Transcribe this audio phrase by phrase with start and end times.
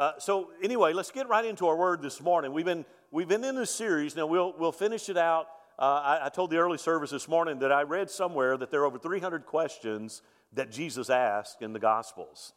[0.00, 2.54] Uh, so anyway, let's get right into our word this morning.
[2.54, 4.16] We've been we've been in this series.
[4.16, 5.48] Now we'll we'll finish it out.
[5.78, 8.80] Uh, I, I, told the early service this morning that I read somewhere that there
[8.80, 10.22] are over 300 questions
[10.54, 12.54] that Jesus asked in the Gospels.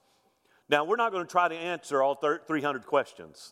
[0.69, 3.51] Now we're not going to try to answer all 300 questions.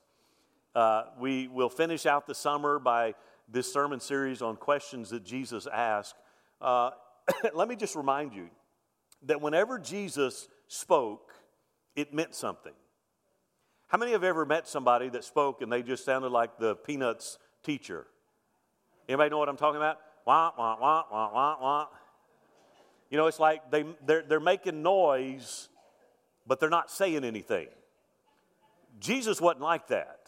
[0.74, 3.14] Uh, we will finish out the summer by
[3.50, 6.16] this sermon series on questions that Jesus asked.
[6.62, 6.92] Uh,
[7.54, 8.48] let me just remind you
[9.24, 11.34] that whenever Jesus spoke,
[11.98, 12.72] it meant something.
[13.92, 17.38] How many have ever met somebody that spoke and they just sounded like the Peanuts
[17.62, 18.08] teacher?
[19.10, 19.98] Anybody know what I'm talking about?
[20.26, 21.88] Wah, wah, wah, wah, wah, wah.
[23.10, 25.68] You know, it's like they, they're, they're making noise,
[26.48, 27.68] but they're not saying anything.
[28.98, 30.20] Jesus wasn't like that.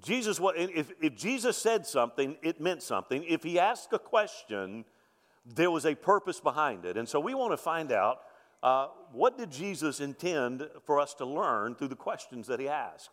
[0.00, 3.24] Jesus, if, if Jesus said something, it meant something.
[3.24, 4.84] If he asked a question,
[5.44, 6.96] there was a purpose behind it.
[6.96, 8.20] And so we want to find out
[8.62, 13.10] uh, what did Jesus intend for us to learn through the questions that he asked?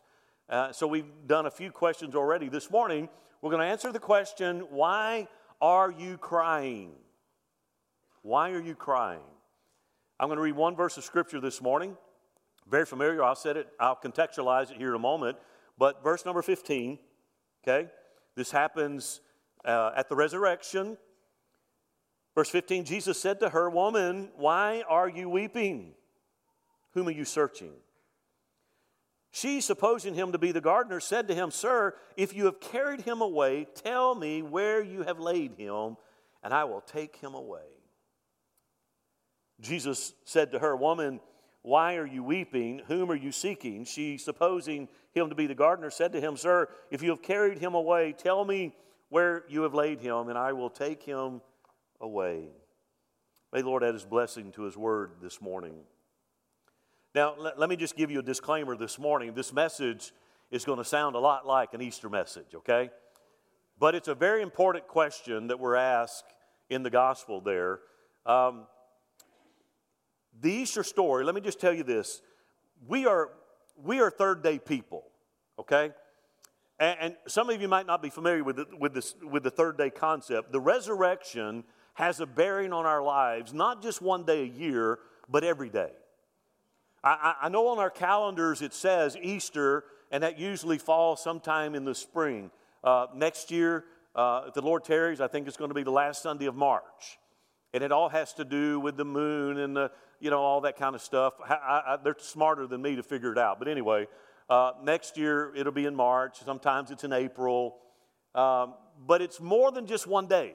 [0.50, 2.50] Uh, so we've done a few questions already.
[2.50, 3.10] This morning,
[3.42, 5.28] we're going to answer the question why
[5.62, 6.92] are you crying?
[8.22, 9.22] Why are you crying?
[10.20, 11.98] I'm going to read one verse of scripture this morning.
[12.70, 13.24] Very familiar.
[13.24, 15.38] I'll set it, I'll contextualize it here in a moment.
[15.78, 17.00] But verse number 15,
[17.64, 17.90] okay?
[18.36, 19.22] This happens
[19.66, 20.98] uh, at the resurrection.
[22.36, 25.94] Verse 15 Jesus said to her, Woman, why are you weeping?
[26.94, 27.74] Whom are you searching?
[29.32, 33.02] She, supposing him to be the gardener, said to him, Sir, if you have carried
[33.02, 35.98] him away, tell me where you have laid him,
[36.44, 37.62] and I will take him away.
[39.60, 41.20] Jesus said to her, Woman,
[41.64, 42.84] why are you weeping?
[42.88, 43.86] Whom are you seeking?
[43.86, 47.58] She, supposing him to be the gardener, said to him, Sir, if you have carried
[47.58, 48.76] him away, tell me
[49.10, 51.42] where you have laid him, and I will take him
[52.04, 52.50] away.
[53.52, 55.76] May the Lord add his blessing to his word this morning.
[57.16, 59.34] Now, let, let me just give you a disclaimer this morning.
[59.34, 60.12] This message
[60.52, 62.90] is going to sound a lot like an Easter message, okay?
[63.80, 66.26] But it's a very important question that we're asked
[66.70, 67.80] in the gospel there.
[68.26, 68.66] Um,
[70.40, 72.22] the Easter story, let me just tell you this.
[72.88, 73.30] We are,
[73.82, 75.06] we are third day people,
[75.58, 75.92] okay?
[76.80, 79.52] And, and some of you might not be familiar with the, with, this, with the
[79.52, 80.52] third day concept.
[80.52, 85.00] The resurrection has a bearing on our lives, not just one day a year,
[85.30, 85.92] but every day.
[87.04, 91.86] I, I know on our calendars it says Easter, and that usually falls sometime in
[91.86, 92.50] the spring.
[92.84, 95.92] Uh, next year, uh, if the Lord tarries, I think it's going to be the
[95.92, 97.18] last Sunday of March.
[97.74, 100.78] And it all has to do with the moon and the, you know, all that
[100.78, 101.34] kind of stuff.
[101.44, 101.54] I,
[101.86, 103.58] I, they're smarter than me to figure it out.
[103.58, 104.08] But anyway,
[104.50, 106.38] uh, next year it'll be in March.
[106.46, 107.78] Sometimes it's in April.
[108.36, 110.54] Um, but it's more than just one day.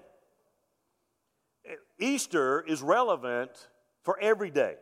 [1.99, 3.69] Easter is relevant
[4.03, 4.77] for every day.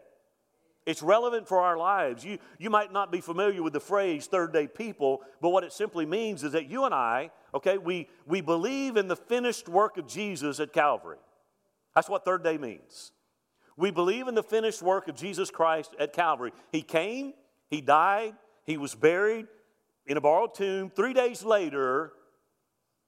[0.87, 2.25] It's relevant for our lives.
[2.25, 5.73] You, you might not be familiar with the phrase third day people, but what it
[5.73, 9.99] simply means is that you and I, okay, we, we believe in the finished work
[9.99, 11.19] of Jesus at Calvary.
[11.95, 13.11] That's what third day means.
[13.77, 16.53] We believe in the finished work of Jesus Christ at Calvary.
[16.71, 17.35] He came,
[17.69, 19.47] He died, He was buried
[20.07, 20.91] in a borrowed tomb.
[20.95, 22.13] Three days later,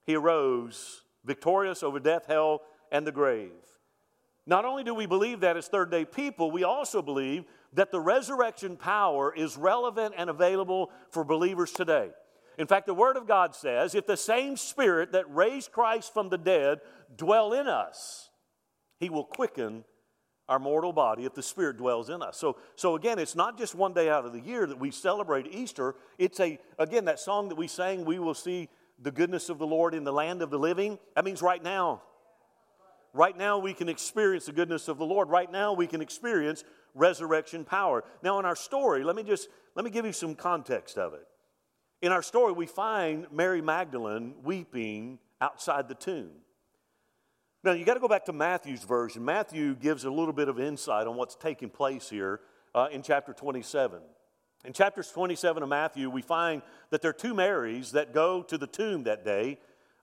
[0.05, 3.51] He arose victorious over death, hell, and the grave.
[4.45, 7.99] Not only do we believe that as third day people, we also believe that the
[7.99, 12.09] resurrection power is relevant and available for believers today.
[12.57, 16.29] In fact, the Word of God says if the same Spirit that raised Christ from
[16.29, 16.81] the dead
[17.15, 18.29] dwell in us,
[18.99, 19.85] He will quicken
[20.49, 22.35] our mortal body if the Spirit dwells in us.
[22.37, 25.45] So, so again, it's not just one day out of the year that we celebrate
[25.53, 25.95] Easter.
[26.17, 28.67] It's a, again, that song that we sang, we will see
[28.99, 30.97] the goodness of the Lord in the land of the living.
[31.15, 32.01] That means right now.
[33.13, 35.29] Right now, we can experience the goodness of the Lord.
[35.29, 38.03] Right now, we can experience resurrection power.
[38.21, 41.27] Now, in our story, let me just let me give you some context of it.
[42.01, 46.31] In our story, we find Mary Magdalene weeping outside the tomb.
[47.63, 49.25] Now, you got to go back to Matthew's version.
[49.25, 52.39] Matthew gives a little bit of insight on what's taking place here
[52.73, 53.99] uh, in chapter 27.
[54.65, 58.57] In chapter 27 of Matthew, we find that there are two Marys that go to
[58.57, 59.57] the tomb that day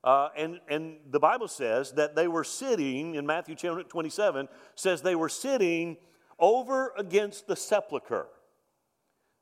[0.04, 5.14] uh, and, and the Bible says that they were sitting, in Matthew 27, says they
[5.16, 5.96] were sitting
[6.38, 8.28] over against the sepulchre.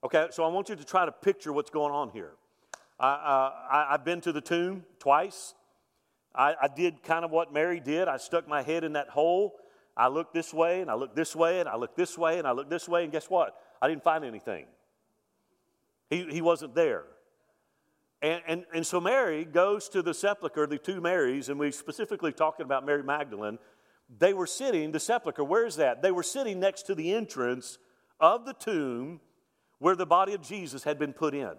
[0.05, 2.33] Okay, so I want you to try to picture what's going on here.
[3.01, 5.55] Uh, I, have been to the tomb twice.
[6.35, 8.06] I, I did kind of what Mary did.
[8.06, 9.55] I stuck my head in that hole.
[9.97, 12.47] I looked this way, and I looked this way, and I looked this way, and
[12.47, 13.56] I looked this way, and guess what?
[13.81, 14.67] I didn't find anything.
[16.11, 17.05] He, he wasn't there.
[18.25, 22.32] And, and, and so Mary goes to the sepulchre, the two Marys, and we specifically
[22.32, 23.59] talking about Mary Magdalene.
[24.19, 26.00] They were sitting, the sepulchre, where is that?
[26.00, 27.76] They were sitting next to the entrance
[28.19, 29.21] of the tomb
[29.79, 31.50] where the body of Jesus had been put in.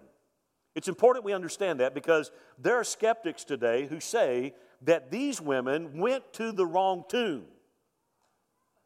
[0.74, 4.52] It's important we understand that because there are skeptics today who say
[4.82, 7.44] that these women went to the wrong tomb.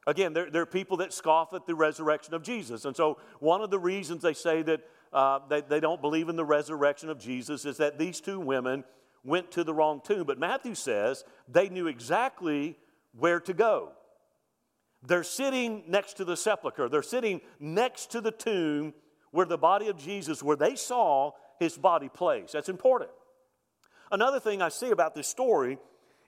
[0.07, 2.85] Again, there, there are people that scoff at the resurrection of Jesus.
[2.85, 6.37] And so, one of the reasons they say that uh, they, they don't believe in
[6.37, 8.85] the resurrection of Jesus is that these two women
[9.25, 10.25] went to the wrong tomb.
[10.25, 12.77] But Matthew says they knew exactly
[13.13, 13.93] where to go.
[15.03, 18.95] They're sitting next to the sepulchre, they're sitting next to the tomb
[19.31, 22.53] where the body of Jesus, where they saw his body placed.
[22.53, 23.11] That's important.
[24.11, 25.79] Another thing I see about this story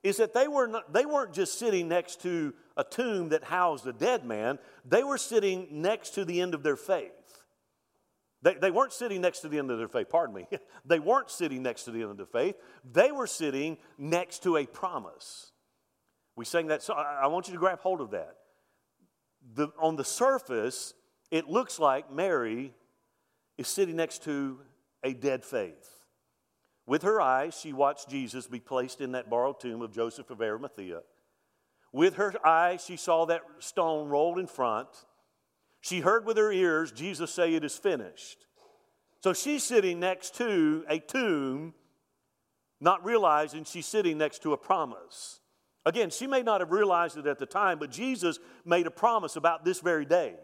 [0.02, 3.86] is that they, were not, they weren't just sitting next to a tomb that housed
[3.86, 7.12] a dead man, they were sitting next to the end of their faith.
[8.42, 10.46] They, they weren't sitting next to the end of their faith, pardon me.
[10.84, 12.56] they weren't sitting next to the end of their faith.
[12.90, 15.52] They were sitting next to a promise.
[16.34, 16.96] We sang that song.
[16.98, 18.36] I want you to grab hold of that.
[19.54, 20.94] The, on the surface,
[21.30, 22.74] it looks like Mary
[23.58, 24.60] is sitting next to
[25.04, 25.88] a dead faith.
[26.86, 30.40] With her eyes, she watched Jesus be placed in that borrowed tomb of Joseph of
[30.40, 31.00] Arimathea.
[31.92, 34.88] With her eyes, she saw that stone rolled in front.
[35.82, 38.46] She heard with her ears Jesus say, It is finished.
[39.20, 41.74] So she's sitting next to a tomb,
[42.80, 45.40] not realizing she's sitting next to a promise.
[45.84, 49.36] Again, she may not have realized it at the time, but Jesus made a promise
[49.36, 50.34] about this very day.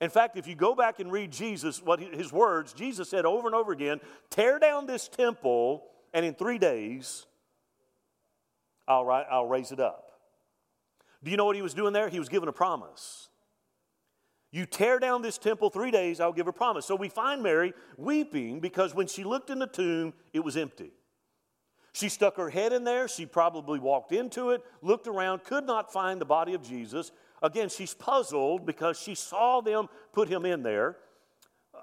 [0.00, 3.46] In fact, if you go back and read Jesus, what his words, Jesus said over
[3.46, 4.00] and over again,
[4.30, 5.84] tear down this temple,
[6.14, 7.26] and in three days,
[8.88, 10.04] I'll, I'll raise it up.
[11.22, 12.08] Do you know what he was doing there?
[12.08, 13.29] He was giving a promise.
[14.52, 16.84] You tear down this temple three days, I'll give a promise.
[16.84, 20.90] So we find Mary weeping because when she looked in the tomb, it was empty.
[21.92, 23.08] She stuck her head in there.
[23.08, 27.12] She probably walked into it, looked around, could not find the body of Jesus.
[27.42, 30.96] Again, she's puzzled because she saw them put him in there.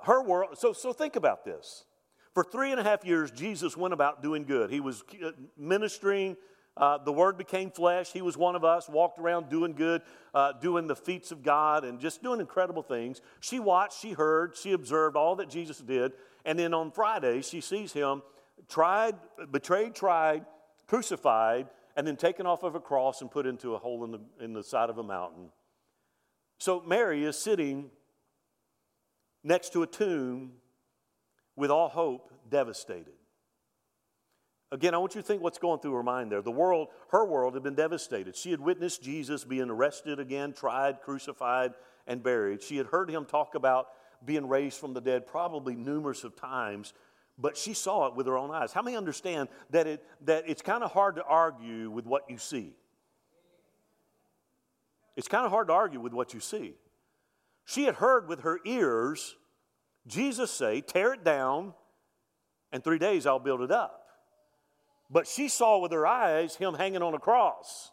[0.03, 1.85] Her world, so, so think about this.
[2.33, 4.69] For three and a half years, Jesus went about doing good.
[4.69, 6.37] He was uh, ministering.
[6.77, 8.13] Uh, the Word became flesh.
[8.13, 10.03] He was one of us, walked around doing good,
[10.33, 13.21] uh, doing the feats of God, and just doing incredible things.
[13.39, 16.13] She watched, she heard, she observed all that Jesus did.
[16.45, 18.21] And then on Friday, she sees him
[18.69, 19.15] tried,
[19.51, 20.45] betrayed, tried,
[20.87, 24.19] crucified, and then taken off of a cross and put into a hole in the,
[24.39, 25.49] in the side of a mountain.
[26.59, 27.89] So Mary is sitting
[29.43, 30.53] next to a tomb
[31.55, 33.16] with all hope devastated.
[34.71, 36.41] Again, I want you to think what's going through her mind there.
[36.41, 38.35] The world, her world, had been devastated.
[38.35, 41.73] She had witnessed Jesus being arrested again, tried, crucified,
[42.05, 42.61] and buried.
[42.61, 43.87] She had heard him talk about
[44.25, 46.93] being raised from the dead probably numerous of times
[47.37, 48.73] but she saw it with her own eyes.
[48.73, 52.37] How many understand that, it, that it's kind of hard to argue with what you
[52.37, 52.73] see?
[55.15, 56.73] It's kind of hard to argue with what you see.
[57.65, 59.35] She had heard with her ears
[60.07, 61.73] Jesus say, Tear it down,
[62.71, 64.06] and three days I'll build it up.
[65.09, 67.91] But she saw with her eyes him hanging on a cross.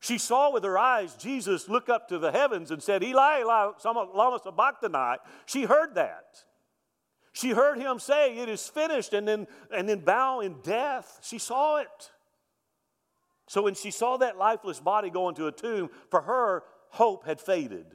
[0.00, 3.70] She saw with her eyes Jesus look up to the heavens and said, Eli, Eli,
[3.84, 5.18] lama sabachthani.
[5.46, 6.44] She heard that.
[7.32, 11.18] She heard him say, It is finished, and then, and then bow in death.
[11.22, 12.10] She saw it.
[13.48, 17.40] So when she saw that lifeless body go into a tomb, for her, hope had
[17.40, 17.86] faded.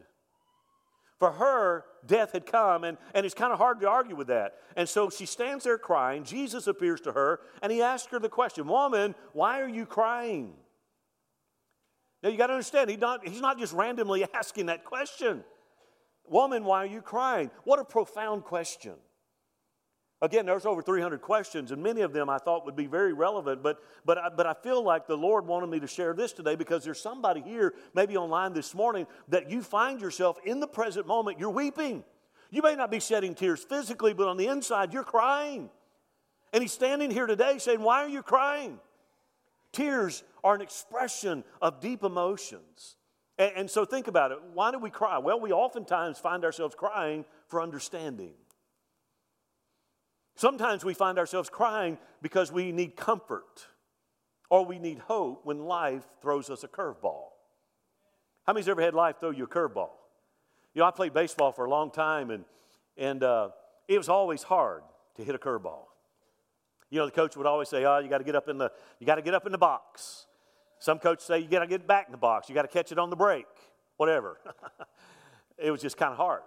[1.22, 4.56] For her, death had come, and, and it's kind of hard to argue with that.
[4.76, 6.24] And so she stands there crying.
[6.24, 10.54] Jesus appears to her, and he asks her the question Woman, why are you crying?
[12.24, 15.44] Now you got to understand, he not, he's not just randomly asking that question.
[16.28, 17.52] Woman, why are you crying?
[17.66, 18.94] What a profound question.
[20.24, 23.64] Again, there's over 300 questions, and many of them I thought would be very relevant,
[23.64, 26.56] but, but, I, but I feel like the Lord wanted me to share this today
[26.56, 31.08] because there's somebody here, maybe online this morning, that you find yourself in the present
[31.08, 32.04] moment, you're weeping.
[32.52, 35.72] You may not be shedding tears physically, but on the inside, you're crying.
[36.54, 38.80] And He's standing here today saying, Why are you crying?
[39.72, 42.98] Tears are an expression of deep emotions.
[43.40, 44.40] And, and so think about it.
[44.54, 45.18] Why do we cry?
[45.18, 48.34] Well, we oftentimes find ourselves crying for understanding.
[50.36, 53.68] Sometimes we find ourselves crying because we need comfort
[54.50, 57.30] or we need hope when life throws us a curveball.
[58.46, 59.92] How many's ever had life throw you a curveball?
[60.74, 62.46] You know, I played baseball for a long time, and,
[62.98, 63.50] and uh,
[63.88, 64.84] it was always hard
[65.16, 65.84] to hit a curveball.
[66.90, 68.72] You know, the coach would always say, "Oh, you got to get up in the
[69.00, 70.28] you got to get up in the box."
[70.80, 72.50] Some coaches say you got to get back in the box.
[72.50, 73.46] You got to catch it on the break,
[73.98, 74.40] whatever.
[75.58, 76.42] it was just kind of hard.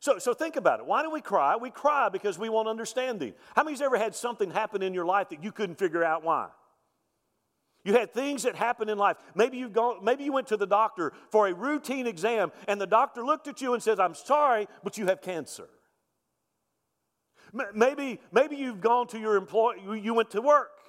[0.00, 0.86] So, so think about it.
[0.86, 1.56] Why do we cry?
[1.56, 3.34] We cry because we want understanding.
[3.54, 6.48] How many's ever had something happen in your life that you couldn't figure out why?
[7.84, 9.16] You had things that happened in life.
[9.34, 12.86] Maybe you gone, maybe you went to the doctor for a routine exam, and the
[12.86, 15.68] doctor looked at you and says, "I'm sorry, but you have cancer."
[17.74, 20.79] Maybe, maybe you've gone to your employer, you went to work.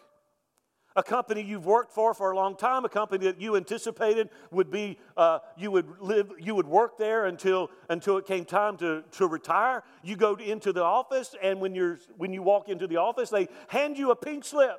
[0.96, 4.70] A company you've worked for for a long time, a company that you anticipated would
[4.70, 9.04] be, uh, you would live, you would work there until, until it came time to,
[9.12, 9.84] to retire.
[10.04, 13.48] You go into the office, and when, you're, when you walk into the office, they
[13.70, 14.78] hand you a pink slip,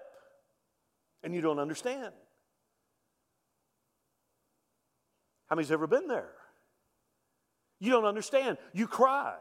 [1.23, 2.13] and you don't understand.
[5.47, 6.33] How many's ever been there?
[7.81, 8.59] You don't understand.
[8.75, 9.37] You cry.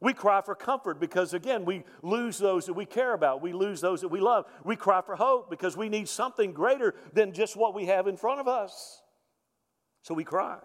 [0.00, 3.40] We cry for comfort because, again, we lose those that we care about.
[3.40, 4.46] We lose those that we love.
[4.64, 8.16] We cry for hope because we need something greater than just what we have in
[8.16, 9.02] front of us.
[10.02, 10.58] So we cry.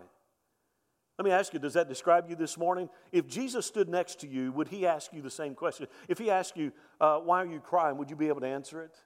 [1.18, 2.90] Let me ask you, does that describe you this morning?
[3.12, 5.88] If Jesus stood next to you, would he ask you the same question?
[6.08, 8.82] If he asked you, uh, why are you crying, would you be able to answer
[8.82, 8.98] it?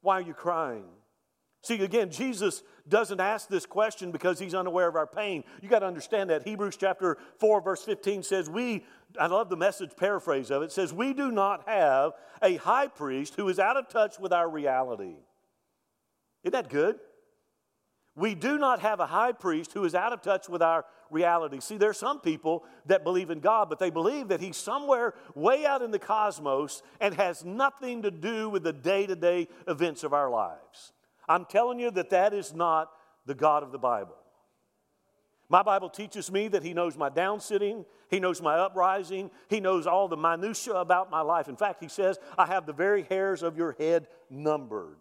[0.00, 0.84] Why are you crying?
[1.66, 5.42] See, again, Jesus doesn't ask this question because he's unaware of our pain.
[5.60, 6.44] You got to understand that.
[6.44, 8.84] Hebrews chapter 4, verse 15 says, We,
[9.18, 13.34] I love the message paraphrase of it, says, We do not have a high priest
[13.34, 15.16] who is out of touch with our reality.
[16.44, 17.00] Isn't that good?
[18.14, 21.58] We do not have a high priest who is out of touch with our reality.
[21.58, 25.14] See, there are some people that believe in God, but they believe that He's somewhere
[25.34, 29.48] way out in the cosmos and has nothing to do with the day to day
[29.66, 30.92] events of our lives.
[31.28, 32.90] I'm telling you that that is not
[33.26, 34.16] the God of the Bible.
[35.48, 39.60] My Bible teaches me that He knows my down sitting, He knows my uprising, He
[39.60, 41.48] knows all the minutiae about my life.
[41.48, 44.98] In fact, He says, I have the very hairs of your head numbered.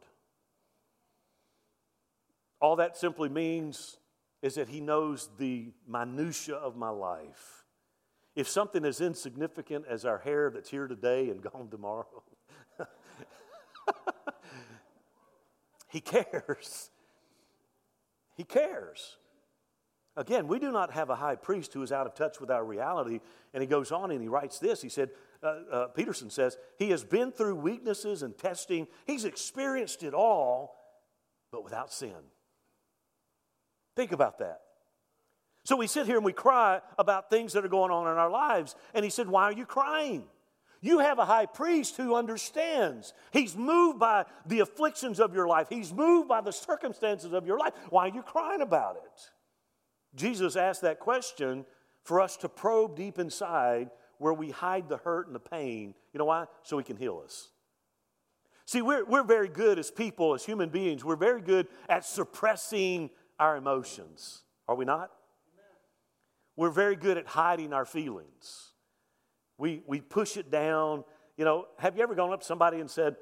[2.62, 3.98] All that simply means
[4.42, 7.64] is that He knows the minutiae of my life.
[8.36, 12.24] If something as insignificant as our hair that's here today and gone tomorrow,
[15.96, 16.90] He cares.
[18.36, 19.16] He cares.
[20.18, 22.66] Again, we do not have a high priest who is out of touch with our
[22.66, 23.22] reality.
[23.54, 24.82] And he goes on and he writes this.
[24.82, 25.12] He said,
[25.42, 30.76] uh, uh, Peterson says, He has been through weaknesses and testing, he's experienced it all,
[31.50, 32.12] but without sin.
[33.96, 34.60] Think about that.
[35.64, 38.30] So we sit here and we cry about things that are going on in our
[38.30, 38.76] lives.
[38.94, 40.26] And he said, Why are you crying?
[40.86, 43.16] You have a high priest who understands.
[43.34, 47.58] He's moved by the afflictions of your life, he's moved by the circumstances of your
[47.58, 47.74] life.
[47.90, 49.32] Why are you crying about it?
[50.14, 51.66] Jesus asked that question
[52.04, 53.90] for us to probe deep inside
[54.20, 55.96] where we hide the hurt and the pain.
[56.14, 56.46] You know why?
[56.62, 57.50] So he can heal us.
[58.66, 63.10] See, we're, we're very good as people, as human beings, we're very good at suppressing
[63.40, 64.44] our emotions.
[64.68, 65.10] Are we not?
[66.56, 68.74] We're very good at hiding our feelings.
[69.58, 71.04] We, we push it down.
[71.38, 73.16] You know, have you ever gone up to somebody and said,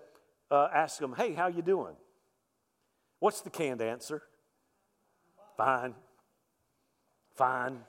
[0.50, 1.96] uh, ask them, hey, how you doing?
[3.20, 4.22] What's the canned answer?
[5.58, 5.96] Fine.
[7.36, 7.80] Fine.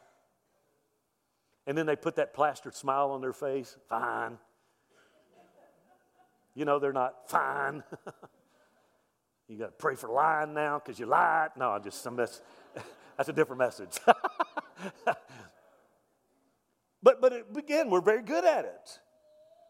[1.66, 3.76] And then they put that plastered smile on their face.
[3.88, 4.38] Fine.
[6.54, 7.82] You know, they're not fine.
[9.48, 11.50] you got to pray for lying now because you lied.
[11.56, 12.40] No, I just some mess.
[13.16, 13.98] That's a different message.
[17.04, 18.98] But, but again, we're very good at it.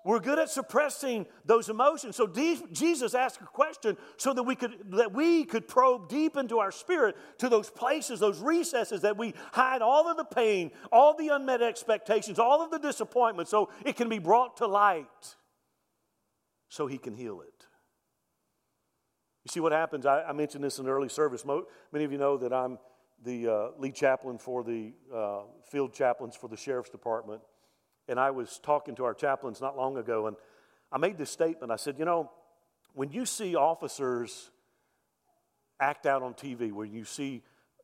[0.05, 2.15] We're good at suppressing those emotions.
[2.15, 6.59] So Jesus asked a question so that we could that we could probe deep into
[6.59, 11.17] our spirit to those places, those recesses that we hide all of the pain, all
[11.17, 15.37] the unmet expectations, all of the disappointment, so it can be brought to light,
[16.69, 17.67] so He can heal it.
[19.45, 20.05] You see what happens?
[20.05, 21.47] I, I mentioned this in early service.
[21.47, 22.79] Many of you know that I'm
[23.25, 25.41] the uh, lead chaplain for the uh,
[25.71, 27.41] field chaplains for the sheriff's department.
[28.09, 30.37] And I was talking to our chaplains not long ago, and
[30.93, 31.73] I made this statement.
[31.73, 32.31] I said, You know,
[32.93, 34.51] when you see officers
[35.81, 37.43] act out on TV, when you see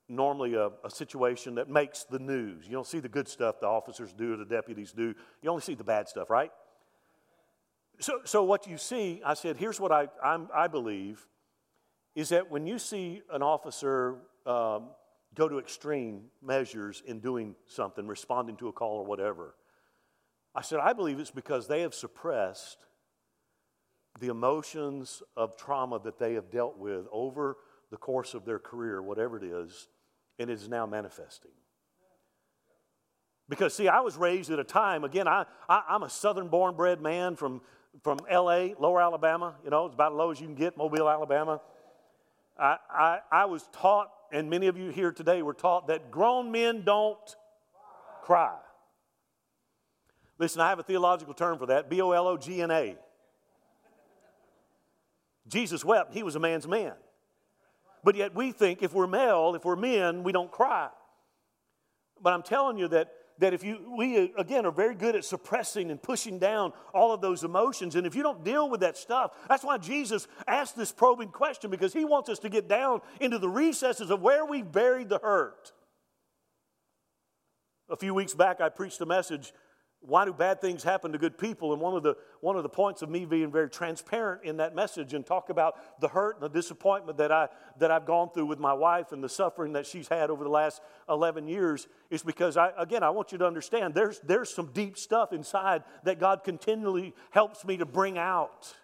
[0.08, 3.66] normally a, a, situation that makes the news, you don't see the good stuff the
[3.66, 6.50] officers do or the deputies do, you only see the bad stuff, right?
[8.00, 11.26] So, so what you see, I said, here's what I, I'm, i believe
[12.14, 14.16] is that when you see an officer
[14.46, 14.88] um,
[15.34, 19.54] go to extreme measures in doing something, responding to a call or whatever.
[20.54, 22.78] I said, I believe it's because they have suppressed
[24.18, 27.56] the emotions of trauma that they have dealt with over
[27.90, 29.88] the course of their career, whatever it is,
[30.38, 31.52] and it is now manifesting.
[33.48, 36.76] Because, see, I was raised at a time, again, I, I, am a southern born
[36.76, 37.60] bred man from,
[38.02, 41.08] from LA, lower Alabama, you know, it's about as low as you can get, Mobile,
[41.08, 41.60] Alabama.
[42.58, 46.50] I, I, I was taught and many of you here today were taught that grown
[46.50, 47.36] men don't
[48.22, 48.56] cry.
[50.38, 52.96] Listen, I have a theological term for that B O L O G N A.
[55.48, 56.94] Jesus wept, he was a man's man.
[58.02, 60.88] But yet we think if we're male, if we're men, we don't cry.
[62.22, 65.24] But I'm telling you that, that if you, we uh, again are very good at
[65.24, 67.96] suppressing and pushing down all of those emotions.
[67.96, 71.70] And if you don't deal with that stuff, that's why Jesus asked this probing question
[71.70, 75.18] because he wants us to get down into the recesses of where we've buried the
[75.18, 75.72] hurt.
[77.88, 79.52] A few weeks back, I preached a message
[80.02, 81.72] why do bad things happen to good people?
[81.72, 84.74] And one of the one of the points of me being very transparent in that
[84.74, 88.46] message and talk about the hurt and the disappointment that I that I've gone through
[88.46, 92.22] with my wife and the suffering that she's had over the last 11 years is
[92.22, 96.18] because I again I want you to understand there's there's some deep stuff inside that
[96.18, 98.74] God continually helps me to bring out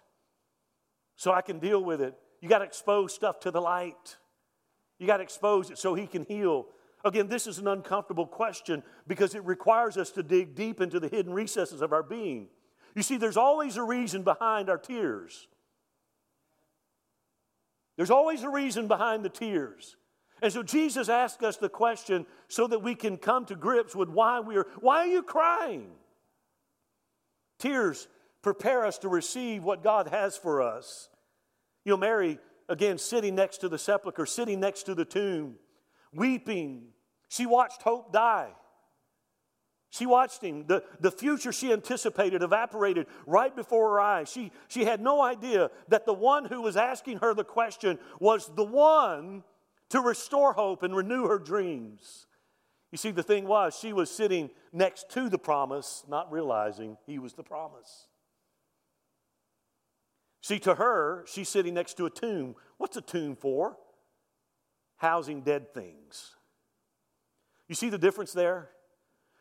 [1.15, 2.13] so I can deal with it.
[2.41, 4.17] You got to expose stuff to the light.
[4.99, 6.67] You got to expose it so he can heal
[7.05, 11.07] Again, this is an uncomfortable question because it requires us to dig deep into the
[11.07, 12.47] hidden recesses of our being.
[12.95, 15.47] You see, there's always a reason behind our tears.
[17.95, 19.97] There's always a reason behind the tears.
[20.41, 24.09] And so Jesus asked us the question so that we can come to grips with
[24.09, 25.89] why we are why are you crying?
[27.59, 28.07] Tears
[28.43, 31.09] prepare us to receive what God has for us.
[31.85, 32.39] You know, Mary,
[32.69, 35.55] again, sitting next to the sepulchre, sitting next to the tomb,
[36.17, 36.89] weeping.
[37.29, 38.49] She watched hope die.
[39.89, 40.65] She watched him.
[40.67, 44.29] The, the future she anticipated evaporated right before her eyes.
[44.29, 48.51] She, she had no idea that the one who was asking her the question was
[48.55, 49.43] the one
[49.89, 52.25] to restore hope and renew her dreams.
[52.91, 57.19] You see, the thing was, she was sitting next to the promise, not realizing he
[57.19, 58.07] was the promise.
[60.41, 62.55] See, to her, she's sitting next to a tomb.
[62.77, 63.77] What's a tomb for?
[64.97, 66.35] Housing dead things.
[67.67, 68.69] You see the difference there?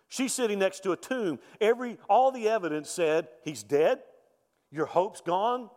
[0.09, 1.39] She's sitting next to a tomb.
[1.61, 4.01] Every, all the evidence said, He's dead,
[4.71, 5.69] your hope's gone,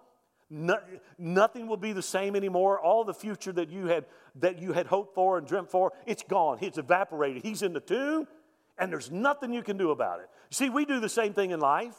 [0.50, 0.80] no,
[1.18, 2.80] nothing will be the same anymore.
[2.80, 4.06] All the future that you had
[4.36, 6.58] that you had hoped for and dreamt for, it's gone.
[6.62, 7.44] It's evaporated.
[7.44, 8.28] He's in the tomb,
[8.78, 10.30] and there's nothing you can do about it.
[10.50, 11.98] See, we do the same thing in life.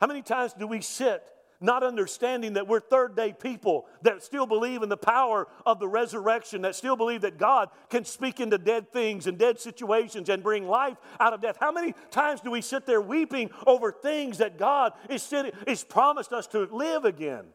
[0.00, 1.22] How many times do we sit
[1.60, 5.88] not understanding that we're third day people that still believe in the power of the
[5.88, 10.42] resurrection, that still believe that God can speak into dead things and dead situations and
[10.42, 11.56] bring life out of death.
[11.58, 15.82] How many times do we sit there weeping over things that God is, sitting, is
[15.82, 17.46] promised us to live again?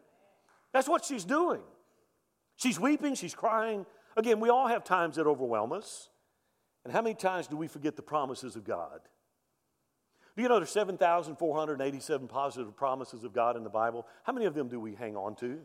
[0.74, 1.62] That's what she's doing.
[2.58, 3.86] She's weeping, she's crying.
[4.18, 6.10] Again, we all have times that overwhelm us.
[6.84, 9.00] And how many times do we forget the promises of God?
[10.36, 14.08] Do you know there's 7,487 positive promises of God in the Bible?
[14.24, 15.60] How many of them do we hang on to?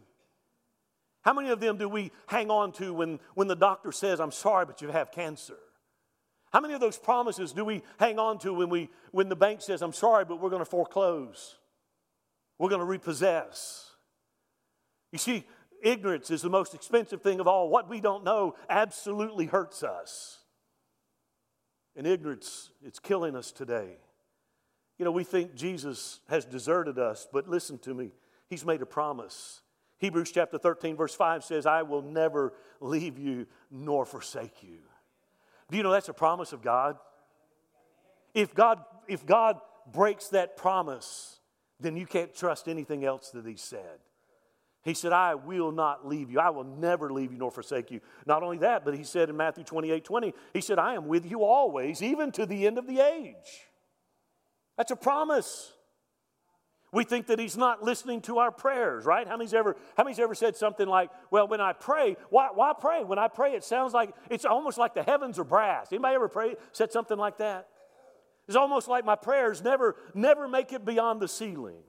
[1.23, 4.31] How many of them do we hang on to when, when the doctor says, I'm
[4.33, 5.59] sorry, but you have cancer?
[6.53, 9.63] How many of those promises do we hang on to when, we, when the bank
[9.63, 11.57] says, I'm sorry, but we're going to foreclose?
[12.59, 13.91] We're going to repossess.
[15.13, 15.45] You see,
[15.83, 17.69] ignorance is the most expensive thing of all.
[17.69, 20.39] What we don't know absolutely hurts us.
[21.97, 23.97] And ignorance, it's killing us today.
[24.99, 28.11] You know, we think Jesus has deserted us, but listen to me.
[28.49, 29.63] He's made a promise.
[29.99, 34.79] Hebrews chapter 13, verse 5 says, I will never leave you nor forsake you.
[35.71, 36.97] Do you know that's a promise of God?
[38.35, 39.61] If God, if God
[39.93, 41.41] breaks that promise,
[41.81, 43.99] then you can't trust anything else that He said.
[44.83, 46.41] He said, I will not leave you.
[46.41, 48.01] I will never leave you nor forsake you.
[48.27, 51.31] Not only that, but He said in Matthew 28 20, He said, I am with
[51.31, 53.68] you always, even to the end of the age.
[54.79, 55.73] That's a promise.
[56.93, 59.27] We think that he's not listening to our prayers, right?
[59.27, 62.73] How many's ever, how many's ever said something like, well, when I pray, why, why
[62.79, 63.05] pray?
[63.05, 65.89] When I pray, it sounds like, it's almost like the heavens are brass.
[65.93, 67.69] Anybody ever pray, said something like that?
[68.47, 71.83] It's almost like my prayers never, never make it beyond the ceiling.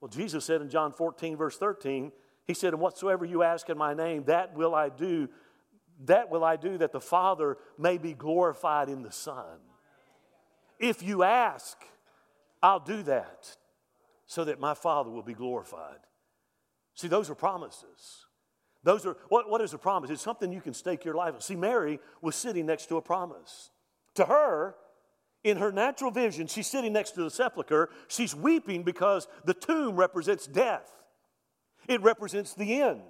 [0.00, 2.12] Well, Jesus said in John 14, verse 13,
[2.46, 5.28] he said, and whatsoever you ask in my name, that will I do,
[6.06, 9.58] that will I do that the Father may be glorified in the Son.
[10.82, 11.78] If you ask,
[12.60, 13.56] I'll do that
[14.26, 16.00] so that my Father will be glorified.
[16.94, 18.26] See, those are promises.
[18.82, 20.10] Those are, what, what is a promise?
[20.10, 21.40] It's something you can stake your life on.
[21.40, 23.70] See, Mary was sitting next to a promise.
[24.16, 24.74] To her,
[25.44, 27.88] in her natural vision, she's sitting next to the sepulchre.
[28.08, 30.90] She's weeping because the tomb represents death,
[31.86, 33.02] it represents the end.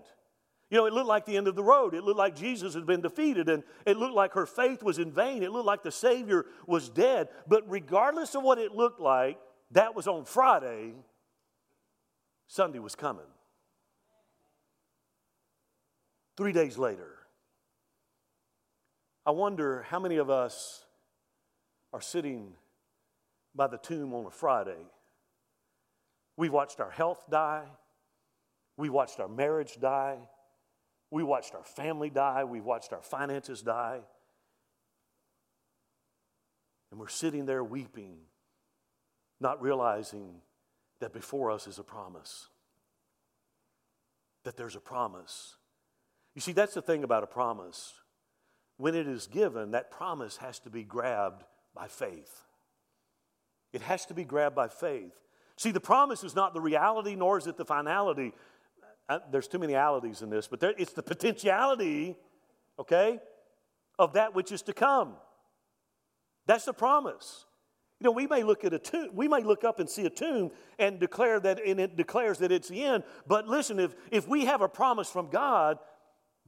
[0.72, 1.92] You know, it looked like the end of the road.
[1.92, 5.12] It looked like Jesus had been defeated, and it looked like her faith was in
[5.12, 5.42] vain.
[5.42, 7.28] It looked like the Savior was dead.
[7.46, 9.38] But regardless of what it looked like,
[9.72, 10.94] that was on Friday.
[12.46, 13.26] Sunday was coming.
[16.38, 17.18] Three days later,
[19.26, 20.86] I wonder how many of us
[21.92, 22.54] are sitting
[23.54, 24.86] by the tomb on a Friday.
[26.38, 27.66] We watched our health die,
[28.78, 30.16] we watched our marriage die.
[31.12, 32.44] We watched our family die.
[32.44, 34.00] We've watched our finances die.
[36.90, 38.16] And we're sitting there weeping,
[39.38, 40.36] not realizing
[41.00, 42.48] that before us is a promise.
[44.44, 45.56] That there's a promise.
[46.34, 47.92] You see, that's the thing about a promise.
[48.78, 51.44] When it is given, that promise has to be grabbed
[51.74, 52.46] by faith.
[53.74, 55.12] It has to be grabbed by faith.
[55.58, 58.32] See, the promise is not the reality, nor is it the finality.
[59.30, 62.16] There's too many alities in this, but there, it's the potentiality,
[62.78, 63.20] okay,
[63.98, 65.14] of that which is to come.
[66.46, 67.46] That's the promise.
[68.00, 70.10] You know, we may look at a tomb, we may look up and see a
[70.10, 73.04] tomb and declare that, and it declares that it's the end.
[73.26, 75.78] But listen, if, if we have a promise from God,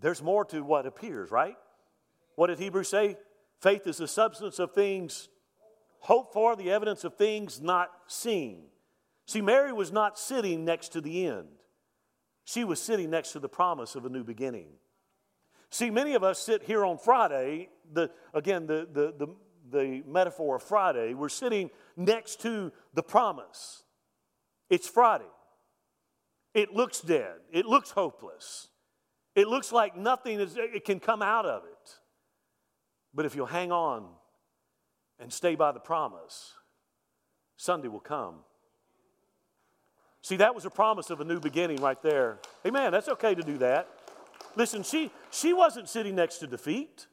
[0.01, 1.57] there's more to what appears, right?
[2.35, 3.17] What did Hebrews say?
[3.61, 5.29] Faith is the substance of things
[6.01, 8.65] hoped for, the evidence of things not seen.
[9.27, 11.49] See, Mary was not sitting next to the end,
[12.45, 14.69] she was sitting next to the promise of a new beginning.
[15.71, 19.35] See, many of us sit here on Friday, the, again, the, the, the,
[19.71, 23.83] the metaphor of Friday, we're sitting next to the promise.
[24.71, 25.25] It's Friday.
[26.55, 28.69] It looks dead, it looks hopeless.
[29.35, 31.99] It looks like nothing is, it can come out of it.
[33.13, 34.07] But if you'll hang on
[35.19, 36.53] and stay by the promise,
[37.57, 38.37] Sunday will come.
[40.25, 42.39] See, that was a promise of a new beginning right there.
[42.67, 42.93] Amen.
[42.93, 43.91] That's okay to do that.
[44.57, 47.09] Listen, she, she wasn't sitting next to defeat.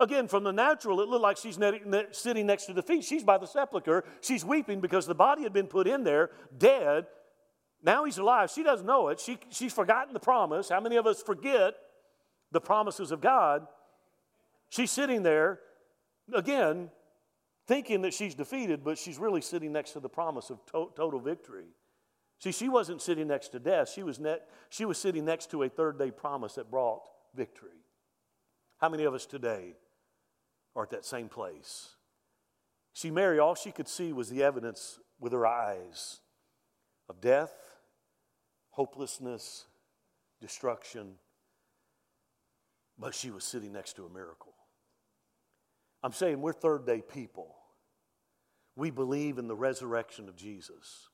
[0.00, 1.56] Again, from the natural, it looked like she's
[2.10, 3.04] sitting next to defeat.
[3.04, 4.04] She's by the sepulchre.
[4.22, 7.06] She's weeping because the body had been put in there, dead.
[7.84, 8.50] Now he's alive.
[8.50, 9.20] She doesn't know it.
[9.20, 10.68] She, she's forgotten the promise.
[10.68, 11.74] How many of us forget
[12.50, 13.68] the promises of God?
[14.68, 15.60] She's sitting there,
[16.34, 16.90] again,
[17.68, 21.20] thinking that she's defeated, but she's really sitting next to the promise of to- total
[21.20, 21.66] victory.
[22.38, 25.62] See, she wasn't sitting next to death, she was, ne- she was sitting next to
[25.62, 27.02] a third day promise that brought
[27.34, 27.70] victory.
[28.78, 29.74] How many of us today
[30.74, 31.94] are at that same place?
[32.92, 36.20] See, Mary, all she could see was the evidence with her eyes
[37.08, 37.52] of death,
[38.70, 39.66] hopelessness,
[40.40, 41.14] destruction,
[42.98, 44.54] but she was sitting next to a miracle.
[46.02, 47.56] I'm saying we're third day people.
[48.76, 51.08] We believe in the resurrection of Jesus.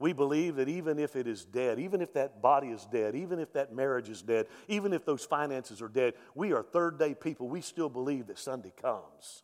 [0.00, 3.40] We believe that even if it is dead, even if that body is dead, even
[3.40, 7.14] if that marriage is dead, even if those finances are dead, we are third day
[7.14, 7.48] people.
[7.48, 9.42] We still believe that Sunday comes.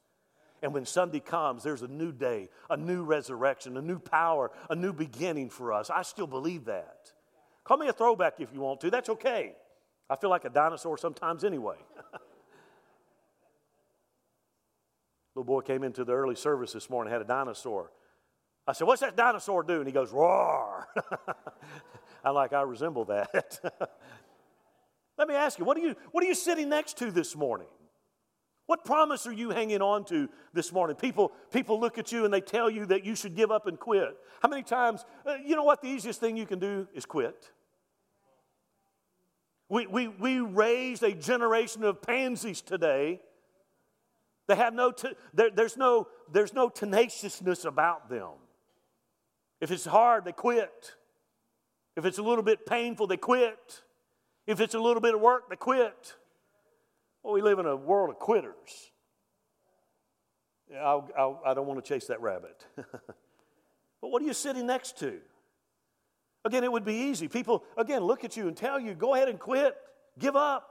[0.63, 4.77] And when Sunday comes, there's a new day, a new resurrection, a new power, a
[4.77, 5.91] new beginning for us.
[5.91, 7.13] I still believe that.
[7.65, 8.91] Call me a throwback if you want to.
[8.91, 9.57] That's okay.
[10.09, 11.77] I feel like a dinosaur sometimes anyway.
[15.35, 17.91] Little boy came into the early service this morning, had a dinosaur.
[18.67, 19.79] I said, What's that dinosaur do?
[19.79, 20.89] And he goes, Roar.
[22.25, 23.61] I'm like, I resemble that.
[25.19, 27.69] Let me ask you, what are you, what are you sitting next to this morning?
[28.67, 30.97] What promise are you hanging on to this morning?
[30.97, 33.79] People, people look at you and they tell you that you should give up and
[33.79, 34.17] quit.
[34.43, 37.51] How many times, uh, you know what, the easiest thing you can do is quit.
[39.69, 43.21] We, we, we raised a generation of pansies today.
[44.49, 48.31] They have no, t- there, there's, no, there's no tenaciousness about them.
[49.65, 50.95] If it's hard, they quit.
[51.97, 53.81] If it's a little bit painful, they quit.
[54.47, 56.17] If it's a little bit of work, they quit.
[57.23, 58.91] Well, we live in a world of quitters.
[60.79, 62.67] I'll, I'll, I do not want to chase that rabbit.
[62.77, 65.19] but what are you sitting next to?
[66.45, 67.27] Again, it would be easy.
[67.27, 69.75] People, again, look at you and tell you, go ahead and quit,
[70.19, 70.69] give up.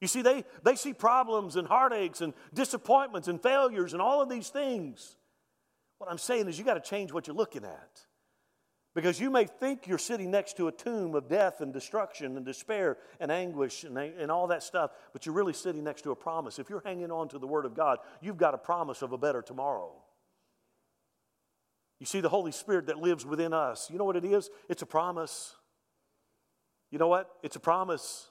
[0.00, 4.28] You see, they, they see problems and heartaches and disappointments and failures and all of
[4.28, 5.16] these things.
[6.02, 8.06] What I'm saying is, you got to change what you're looking at.
[8.94, 12.44] Because you may think you're sitting next to a tomb of death and destruction and
[12.44, 16.16] despair and anguish and, and all that stuff, but you're really sitting next to a
[16.16, 16.58] promise.
[16.58, 19.18] If you're hanging on to the Word of God, you've got a promise of a
[19.18, 19.92] better tomorrow.
[21.98, 24.50] You see, the Holy Spirit that lives within us, you know what it is?
[24.68, 25.54] It's a promise.
[26.90, 27.30] You know what?
[27.42, 28.28] It's a promise.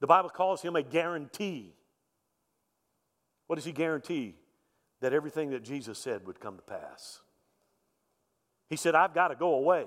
[0.00, 1.76] The Bible calls him a guarantee.
[3.46, 4.34] What does he guarantee?
[5.00, 7.20] That everything that Jesus said would come to pass.
[8.72, 9.84] He said, I've got to go away.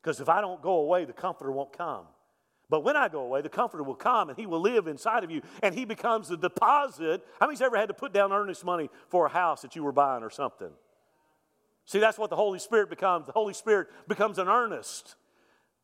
[0.00, 2.06] Because if I don't go away, the Comforter won't come.
[2.70, 5.30] But when I go away, the Comforter will come and He will live inside of
[5.30, 7.22] you and He becomes the deposit.
[7.38, 9.92] How many's ever had to put down earnest money for a house that you were
[9.92, 10.70] buying or something?
[11.84, 13.26] See, that's what the Holy Spirit becomes.
[13.26, 15.16] The Holy Spirit becomes an earnest.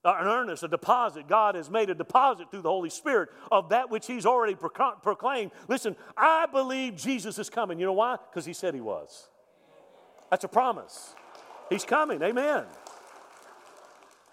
[0.02, 1.28] Uh, an earnest, a deposit.
[1.28, 5.50] God has made a deposit through the Holy Spirit of that which He's already proclaimed.
[5.68, 7.78] Listen, I believe Jesus is coming.
[7.78, 8.16] You know why?
[8.30, 9.28] Because He said He was.
[10.30, 11.14] That's a promise.
[11.70, 12.20] He's coming.
[12.22, 12.64] Amen.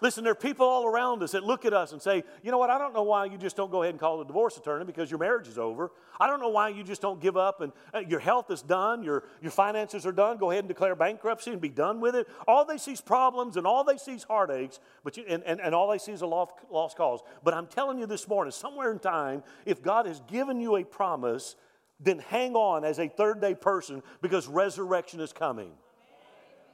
[0.00, 2.58] Listen, there are people all around us that look at us and say, you know
[2.58, 4.84] what, I don't know why you just don't go ahead and call the divorce attorney
[4.84, 5.90] because your marriage is over.
[6.20, 9.02] I don't know why you just don't give up and uh, your health is done,
[9.02, 10.36] your, your finances are done.
[10.36, 12.28] Go ahead and declare bankruptcy and be done with it.
[12.46, 15.60] All they see is problems and all they see is heartaches, but you, and, and,
[15.60, 17.20] and all they see is a lost, lost cause.
[17.42, 20.84] But I'm telling you this morning, somewhere in time, if God has given you a
[20.84, 21.56] promise,
[21.98, 25.72] then hang on as a third day person because resurrection is coming.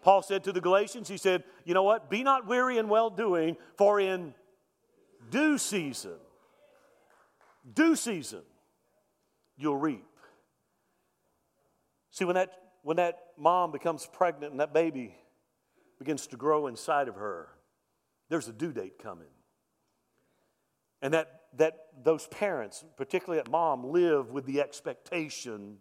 [0.04, 2.10] Paul said to the Galatians, he said, You know what?
[2.10, 4.34] Be not weary in well doing, for in
[5.30, 6.18] due season,
[7.72, 8.42] due season,
[9.56, 10.04] you'll reap.
[12.10, 15.16] See, when that, when that mom becomes pregnant and that baby
[15.98, 17.48] begins to grow inside of her,
[18.28, 19.32] there's a due date coming.
[21.00, 25.78] And that, that those parents, particularly that mom, live with the expectation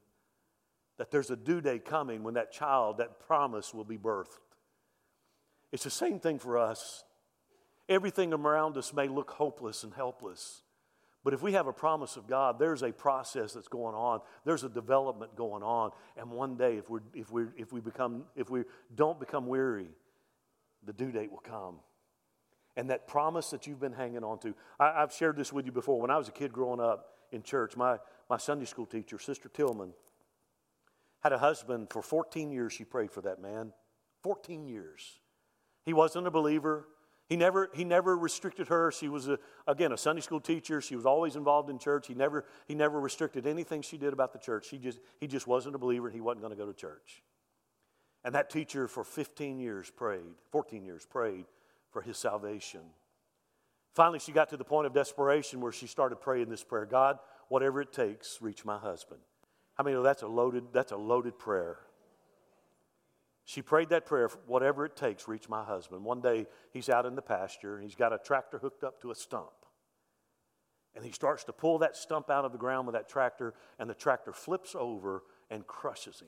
[1.03, 4.39] that there's a due day coming when that child, that promise will be birthed.
[5.73, 7.03] It's the same thing for us.
[7.89, 10.61] Everything around us may look hopeless and helpless.
[11.25, 14.21] But if we have a promise of God, there's a process that's going on.
[14.45, 15.91] There's a development going on.
[16.15, 18.63] And one day, if, we're, if, we if, we become, if we
[18.95, 19.89] don't become weary,
[20.85, 21.79] the due date will come.
[22.77, 24.55] And that promise that you've been hanging on to.
[24.79, 25.99] I, have shared this with you before.
[25.99, 27.97] When I was a kid growing up in church, my,
[28.29, 29.91] my Sunday school teacher, Sister Tillman,
[31.23, 32.73] had a husband for 14 years.
[32.73, 33.71] She prayed for that man.
[34.23, 35.19] 14 years.
[35.85, 36.87] He wasn't a believer.
[37.29, 38.91] He never, he never restricted her.
[38.91, 40.81] She was, a, again, a Sunday school teacher.
[40.81, 42.07] She was always involved in church.
[42.07, 44.67] He never, he never restricted anything she did about the church.
[44.69, 47.23] She just, he just wasn't a believer and he wasn't going to go to church.
[48.25, 51.45] And that teacher for 15 years prayed, 14 years prayed
[51.91, 52.81] for his salvation.
[53.93, 57.19] Finally, she got to the point of desperation where she started praying this prayer God,
[57.47, 59.21] whatever it takes, reach my husband.
[59.79, 61.79] Many know that's a loaded, that's a loaded prayer?
[63.45, 66.03] She prayed that prayer, whatever it takes, reach my husband.
[66.03, 69.11] One day he's out in the pasture, and he's got a tractor hooked up to
[69.11, 69.49] a stump.
[70.95, 73.89] And he starts to pull that stump out of the ground with that tractor, and
[73.89, 76.27] the tractor flips over and crushes him.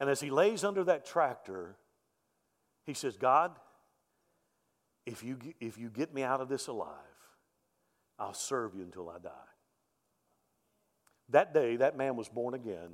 [0.00, 1.76] And as he lays under that tractor,
[2.84, 3.52] he says, God,
[5.04, 6.96] if you, if you get me out of this alive,
[8.18, 9.51] I'll serve you until I die.
[11.28, 12.90] That day, that man was born again.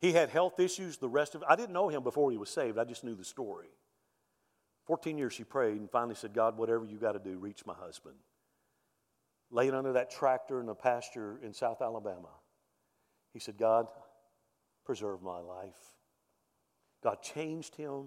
[0.00, 2.78] He had health issues the rest of I didn't know him before he was saved.
[2.78, 3.68] I just knew the story.
[4.86, 7.74] 14 years she prayed and finally said, God, whatever you got to do, reach my
[7.74, 8.16] husband.
[9.50, 12.30] Laying under that tractor in the pasture in South Alabama,
[13.32, 13.86] he said, God,
[14.84, 15.78] preserve my life.
[17.02, 18.06] God changed him,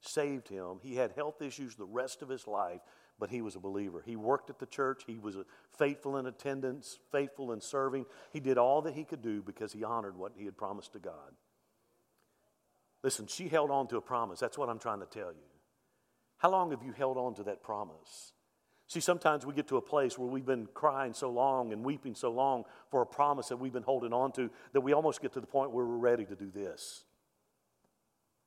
[0.00, 0.78] saved him.
[0.82, 2.80] He had health issues the rest of his life,
[3.20, 4.02] but he was a believer.
[4.04, 5.04] He worked at the church.
[5.06, 5.36] He was
[5.76, 8.06] faithful in attendance, faithful in serving.
[8.32, 10.98] He did all that he could do because he honored what he had promised to
[10.98, 11.34] God.
[13.02, 14.40] Listen, she held on to a promise.
[14.40, 15.48] That's what I'm trying to tell you.
[16.38, 18.32] How long have you held on to that promise?
[18.86, 22.14] See, sometimes we get to a place where we've been crying so long and weeping
[22.14, 25.32] so long for a promise that we've been holding on to that we almost get
[25.34, 27.04] to the point where we're ready to do this.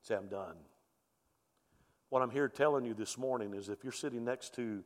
[0.02, 0.56] Say, I'm done.
[2.14, 4.84] What I'm here telling you this morning is if you're sitting next to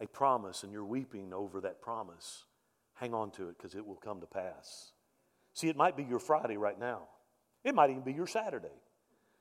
[0.00, 2.44] a promise and you're weeping over that promise,
[2.94, 4.92] hang on to it because it will come to pass.
[5.52, 7.08] See, it might be your Friday right now.
[7.64, 8.68] It might even be your Saturday.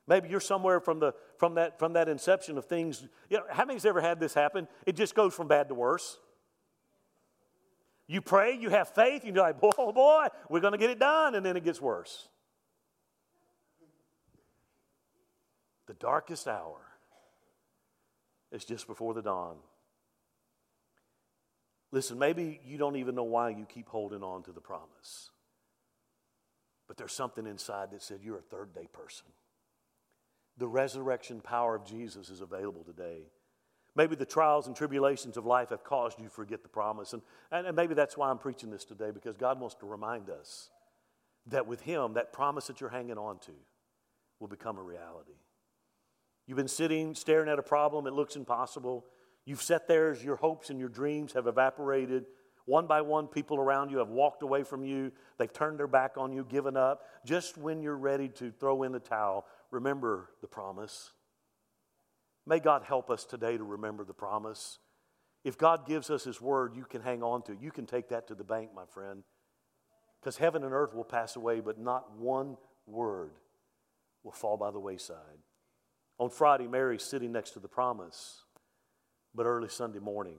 [0.08, 3.08] Maybe you're somewhere from, the, from, that, from that inception of things.
[3.30, 4.68] You know, how many's ever had this happen?
[4.88, 6.18] It just goes from bad to worse.
[8.08, 10.98] You pray, you have faith, you're like, boy, oh boy, we're going to get it
[10.98, 12.28] done, and then it gets worse.
[15.86, 16.89] The darkest hour
[18.52, 19.56] it's just before the dawn.
[21.92, 25.32] Listen, maybe you don't even know why you keep holding on to the promise.
[26.88, 29.28] But there's something inside that said you're a third day person.
[30.58, 33.24] The resurrection power of Jesus is available today.
[33.96, 37.14] Maybe the trials and tribulations of life have caused you to forget the promise.
[37.14, 40.70] And, and maybe that's why I'm preaching this today, because God wants to remind us
[41.48, 43.52] that with Him, that promise that you're hanging on to
[44.40, 45.34] will become a reality.
[46.50, 49.06] You've been sitting, staring at a problem, it looks impossible.
[49.46, 52.26] You've sat there as your hopes and your dreams have evaporated.
[52.66, 55.12] One by one, people around you have walked away from you.
[55.38, 57.04] They've turned their back on you, given up.
[57.24, 61.12] Just when you're ready to throw in the towel, remember the promise.
[62.48, 64.80] May God help us today to remember the promise.
[65.44, 67.60] If God gives us His word, you can hang on to it.
[67.62, 69.22] You can take that to the bank, my friend.
[70.20, 72.58] Because heaven and earth will pass away, but not one
[72.88, 73.34] word
[74.24, 75.38] will fall by the wayside.
[76.20, 78.44] On Friday, Mary's sitting next to the promise,
[79.34, 80.38] but early Sunday morning,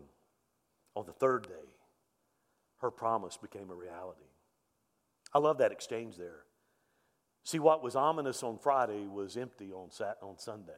[0.95, 1.71] on the third day,
[2.83, 4.21] her promise became a reality.
[5.33, 6.45] I love that exchange there.
[7.45, 10.73] See, what was ominous on Friday was empty on, Sat- on Sunday.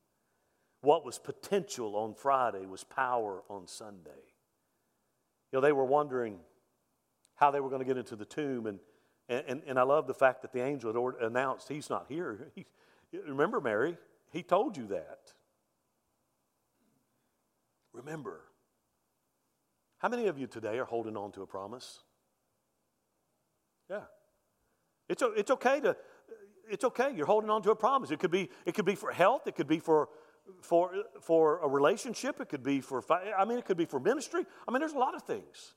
[0.82, 4.10] what was potential on Friday was power on Sunday.
[5.50, 6.38] You know, they were wondering
[7.36, 8.78] how they were going to get into the tomb, and,
[9.28, 12.50] and, and I love the fact that the angel had announced he's not here.
[13.10, 13.96] He, remember, Mary,
[14.32, 15.32] he told you that.
[17.92, 18.40] Remember.
[19.98, 22.00] How many of you today are holding on to a promise?
[23.90, 24.02] Yeah.
[25.08, 25.96] It's, it's okay to,
[26.70, 27.12] it's okay.
[27.16, 28.10] You're holding on to a promise.
[28.10, 29.46] It could be, it could be for health.
[29.46, 30.08] It could be for,
[30.60, 32.40] for, for a relationship.
[32.40, 33.02] It could be for,
[33.36, 34.44] I mean, it could be for ministry.
[34.66, 35.74] I mean, there's a lot of things.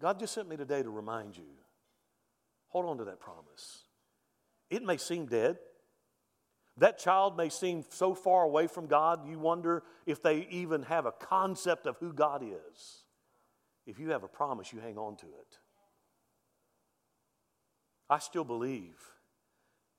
[0.00, 1.44] God just sent me today to remind you
[2.68, 3.84] hold on to that promise.
[4.68, 5.58] It may seem dead.
[6.78, 11.06] That child may seem so far away from God, you wonder if they even have
[11.06, 13.04] a concept of who God is.
[13.86, 15.58] If you have a promise, you hang on to it.
[18.10, 18.98] I still believe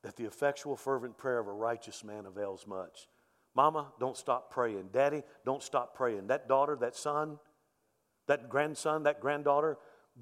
[0.04, 3.08] that the effectual, fervent prayer of a righteous man avails much.
[3.56, 4.90] Mama, don't stop praying.
[4.94, 6.28] Daddy, don't stop praying.
[6.28, 7.40] That daughter, that son,
[8.28, 9.78] that grandson, that granddaughter,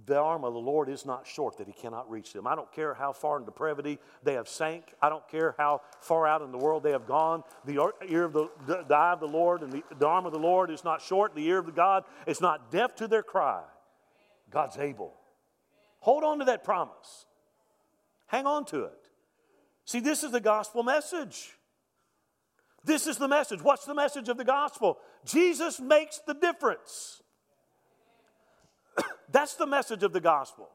[0.05, 2.45] the arm of the Lord is not short that he cannot reach them.
[2.45, 4.93] I don't care how far in depravity they have sank.
[5.01, 7.43] I don't care how far out in the world they have gone.
[7.63, 10.33] The ear of the, the, the eye of the Lord and the, the arm of
[10.33, 11.33] the Lord is not short.
[11.33, 13.63] The ear of the God is not deaf to their cry.
[14.51, 15.13] God's able.
[15.99, 17.25] Hold on to that promise.
[18.27, 19.09] Hang on to it.
[19.85, 21.53] See, this is the gospel message.
[22.83, 23.61] This is the message.
[23.61, 24.99] What's the message of the gospel?
[25.25, 27.23] Jesus makes the difference.
[29.31, 30.69] That's the message of the gospel.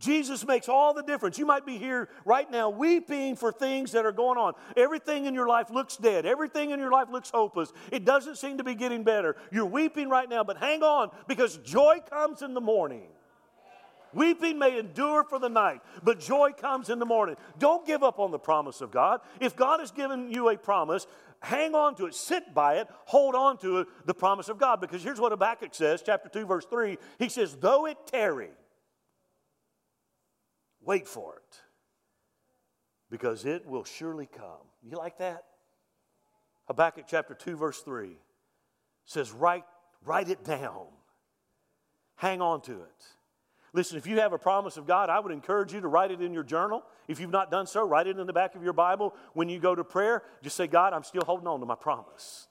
[0.00, 1.38] Jesus makes all the difference.
[1.38, 4.54] You might be here right now weeping for things that are going on.
[4.76, 6.26] Everything in your life looks dead.
[6.26, 7.72] Everything in your life looks hopeless.
[7.92, 9.36] It doesn't seem to be getting better.
[9.52, 13.06] You're weeping right now, but hang on because joy comes in the morning.
[14.12, 17.36] Weeping may endure for the night, but joy comes in the morning.
[17.58, 19.20] Don't give up on the promise of God.
[19.40, 21.06] If God has given you a promise,
[21.44, 24.80] hang on to it, sit by it, hold on to it, the promise of God.
[24.80, 26.98] Because here's what Habakkuk says, chapter 2, verse 3.
[27.18, 28.50] He says, Though it tarry,
[30.80, 31.60] wait for it,
[33.10, 34.66] because it will surely come.
[34.82, 35.44] You like that?
[36.66, 38.16] Habakkuk chapter 2, verse 3
[39.04, 39.64] says, Write,
[40.04, 40.86] write it down,
[42.16, 43.06] hang on to it.
[43.74, 46.22] Listen, if you have a promise of God, I would encourage you to write it
[46.22, 46.84] in your journal.
[47.08, 49.14] If you've not done so, write it in the back of your Bible.
[49.32, 52.46] When you go to prayer, just say, God, I'm still holding on to my promise.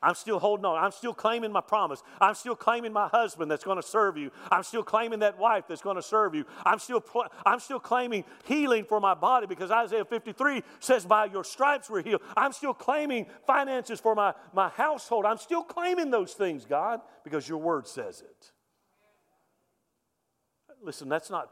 [0.00, 0.82] I'm still holding on.
[0.82, 2.00] I'm still claiming my promise.
[2.20, 4.30] I'm still claiming my husband that's going to serve you.
[4.52, 6.44] I'm still claiming that wife that's going to serve you.
[6.64, 11.24] I'm still, pl- I'm still claiming healing for my body because Isaiah 53 says, By
[11.24, 12.22] your stripes we're healed.
[12.36, 15.24] I'm still claiming finances for my, my household.
[15.24, 18.52] I'm still claiming those things, God, because your word says it.
[20.82, 21.50] Listen, that's not,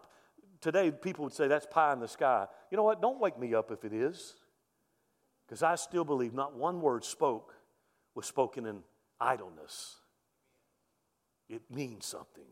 [0.60, 2.46] today people would say that's pie in the sky.
[2.70, 3.02] You know what?
[3.02, 4.34] Don't wake me up if it is.
[5.46, 7.54] Because I still believe not one word spoke
[8.14, 8.82] was spoken in
[9.20, 9.96] idleness.
[11.48, 12.44] It means something.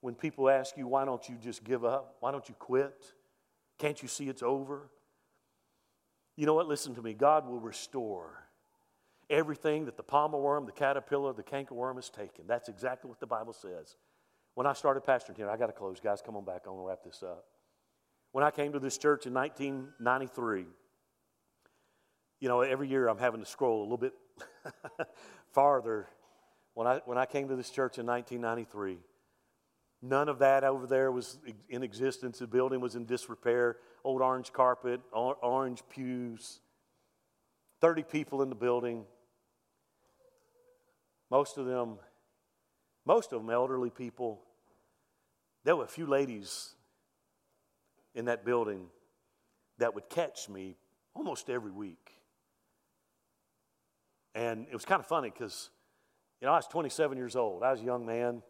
[0.00, 2.16] When people ask you, why don't you just give up?
[2.20, 3.12] Why don't you quit?
[3.78, 4.90] Can't you see it's over?
[6.36, 6.66] You know what?
[6.66, 7.14] Listen to me.
[7.14, 8.48] God will restore
[9.30, 12.46] everything that the palmer worm, the caterpillar, the cankerworm has taken.
[12.46, 13.96] That's exactly what the Bible says.
[14.54, 16.22] When I started pastoring here, I got to close, guys.
[16.24, 16.62] Come on back.
[16.66, 17.44] I want to wrap this up.
[18.32, 20.66] When I came to this church in 1993,
[22.40, 24.14] you know, every year I'm having to scroll a little bit
[25.52, 26.08] farther.
[26.74, 28.98] When I, when I came to this church in 1993,
[30.02, 31.38] none of that over there was
[31.68, 32.38] in existence.
[32.38, 36.60] The building was in disrepair, old orange carpet, orange pews,
[37.80, 39.04] 30 people in the building.
[41.30, 41.98] Most of them
[43.04, 44.40] most of them elderly people.
[45.64, 46.74] There were a few ladies
[48.14, 48.86] in that building
[49.78, 50.76] that would catch me
[51.14, 52.12] almost every week.
[54.34, 55.70] And it was kind of funny because,
[56.40, 57.62] you know, I was 27 years old.
[57.62, 58.42] I was a young man,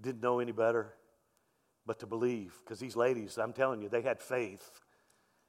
[0.00, 0.94] didn't know any better
[1.86, 2.54] but to believe.
[2.64, 4.80] Because these ladies, I'm telling you, they had faith.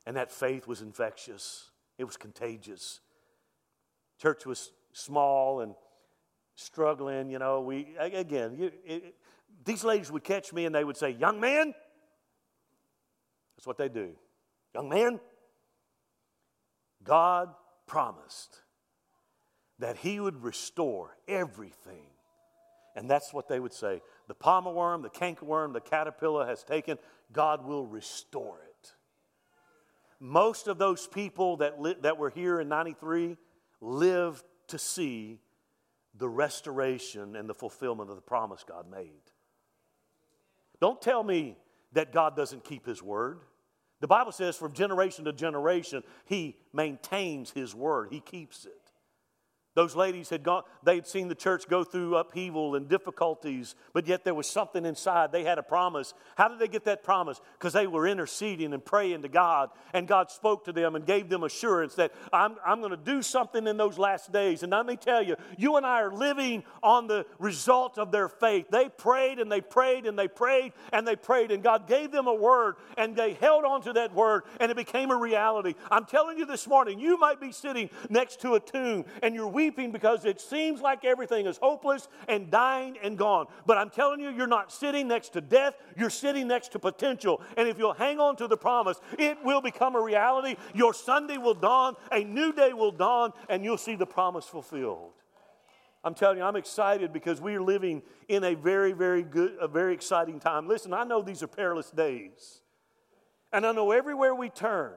[0.05, 2.99] And that faith was infectious, it was contagious.
[4.19, 5.75] Church was small and
[6.55, 9.15] struggling, you know, we, again, you, it,
[9.65, 11.73] these ladies would catch me and they would say, Young man,
[13.55, 14.11] that's what they do.
[14.73, 15.19] Young man,
[17.03, 17.49] God
[17.87, 18.61] promised
[19.79, 22.05] that He would restore everything.
[22.95, 24.01] And that's what they would say.
[24.27, 26.97] The palmer worm, the cankerworm, the caterpillar has taken,
[27.31, 28.93] God will restore it.
[30.19, 33.37] Most of those people that, li- that were here in 93
[33.79, 35.39] lived to see
[36.17, 39.21] the restoration and the fulfillment of the promise God made.
[40.79, 41.57] Don't tell me
[41.93, 43.39] that God doesn't keep His word.
[43.99, 48.80] The Bible says from generation to generation, He maintains His word, He keeps it.
[49.73, 54.05] Those ladies had gone, they had seen the church go through upheaval and difficulties, but
[54.05, 55.31] yet there was something inside.
[55.31, 56.13] They had a promise.
[56.35, 57.39] How did they get that promise?
[57.57, 61.29] Because they were interceding and praying to God, and God spoke to them and gave
[61.29, 64.63] them assurance that I'm, I'm going to do something in those last days.
[64.63, 68.27] And let me tell you, you and I are living on the result of their
[68.27, 68.65] faith.
[68.69, 72.27] They prayed and they prayed and they prayed and they prayed, and God gave them
[72.27, 75.75] a word, and they held on to that word, and it became a reality.
[75.89, 79.47] I'm telling you this morning, you might be sitting next to a tomb and you're
[79.61, 83.45] weeping because it seems like everything is hopeless and dying and gone.
[83.65, 87.41] But I'm telling you, you're not sitting next to death, you're sitting next to potential.
[87.57, 90.55] And if you'll hang on to the promise, it will become a reality.
[90.73, 95.13] Your Sunday will dawn, a new day will dawn, and you'll see the promise fulfilled.
[96.03, 99.67] I'm telling you, I'm excited because we are living in a very, very good, a
[99.67, 100.67] very exciting time.
[100.67, 102.61] Listen, I know these are perilous days.
[103.53, 104.93] And I know everywhere we turn,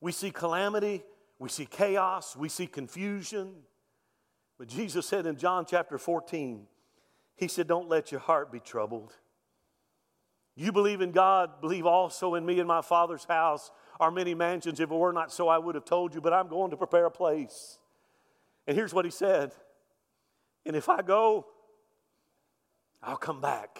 [0.00, 1.02] we see calamity,
[1.38, 3.54] we see chaos, we see confusion.
[4.58, 6.66] But Jesus said in John chapter 14,
[7.36, 9.12] He said, Don't let your heart be troubled.
[10.54, 12.58] You believe in God, believe also in me.
[12.58, 13.70] In my Father's house
[14.00, 14.80] are many mansions.
[14.80, 17.04] If it were not so, I would have told you, but I'm going to prepare
[17.04, 17.78] a place.
[18.66, 19.52] And here's what He said
[20.64, 21.46] And if I go,
[23.02, 23.78] I'll come back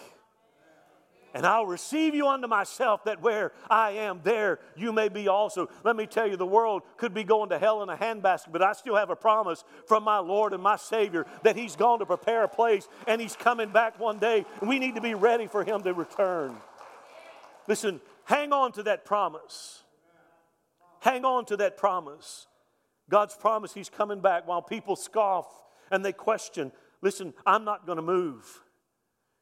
[1.37, 5.69] and I'll receive you unto myself, that where I am, there you may be also.
[5.83, 8.63] Let me tell you, the world could be going to hell in a handbasket, but
[8.63, 12.07] I still have a promise from my Lord and my Savior that He's gone to
[12.07, 15.45] prepare a place and He's coming back one day, and we need to be ready
[15.45, 16.55] for Him to return.
[17.67, 19.83] Listen, hang on to that promise.
[21.01, 22.47] Hang on to that promise.
[23.11, 25.45] God's promise He's coming back while people scoff
[25.91, 26.71] and they question.
[27.03, 28.63] Listen, I'm not going to move.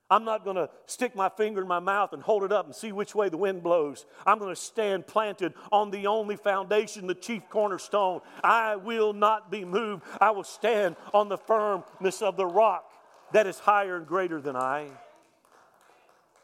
[0.09, 2.75] I'm not going to stick my finger in my mouth and hold it up and
[2.75, 4.05] see which way the wind blows.
[4.25, 8.21] I'm going to stand planted on the only foundation, the chief cornerstone.
[8.43, 10.03] I will not be moved.
[10.21, 12.91] I will stand on the firmness of the rock
[13.31, 14.89] that is higher and greater than I.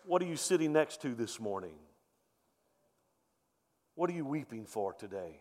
[0.06, 1.76] What are you sitting next to this morning?
[3.94, 5.40] What are you weeping for today?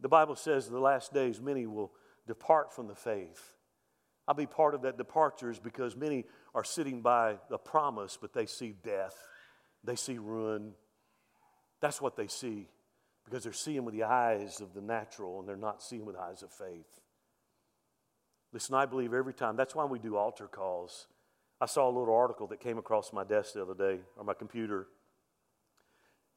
[0.00, 1.92] The Bible says in the last days many will
[2.26, 3.54] depart from the faith.
[4.26, 8.32] I'll be part of that departure is because many are sitting by the promise, but
[8.32, 9.16] they see death,
[9.82, 10.72] they see ruin.
[11.80, 12.68] That's what they see
[13.24, 16.42] because they're seeing with the eyes of the natural and they're not seeing with eyes
[16.42, 17.00] of faith.
[18.52, 19.56] Listen, I believe every time.
[19.56, 21.06] That's why we do altar calls.
[21.60, 24.34] I saw a little article that came across my desk the other day or my
[24.34, 24.88] computer.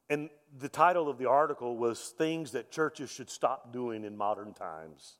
[0.08, 4.54] And the title of the article was Things That Churches Should Stop Doing in Modern
[4.54, 5.16] Times.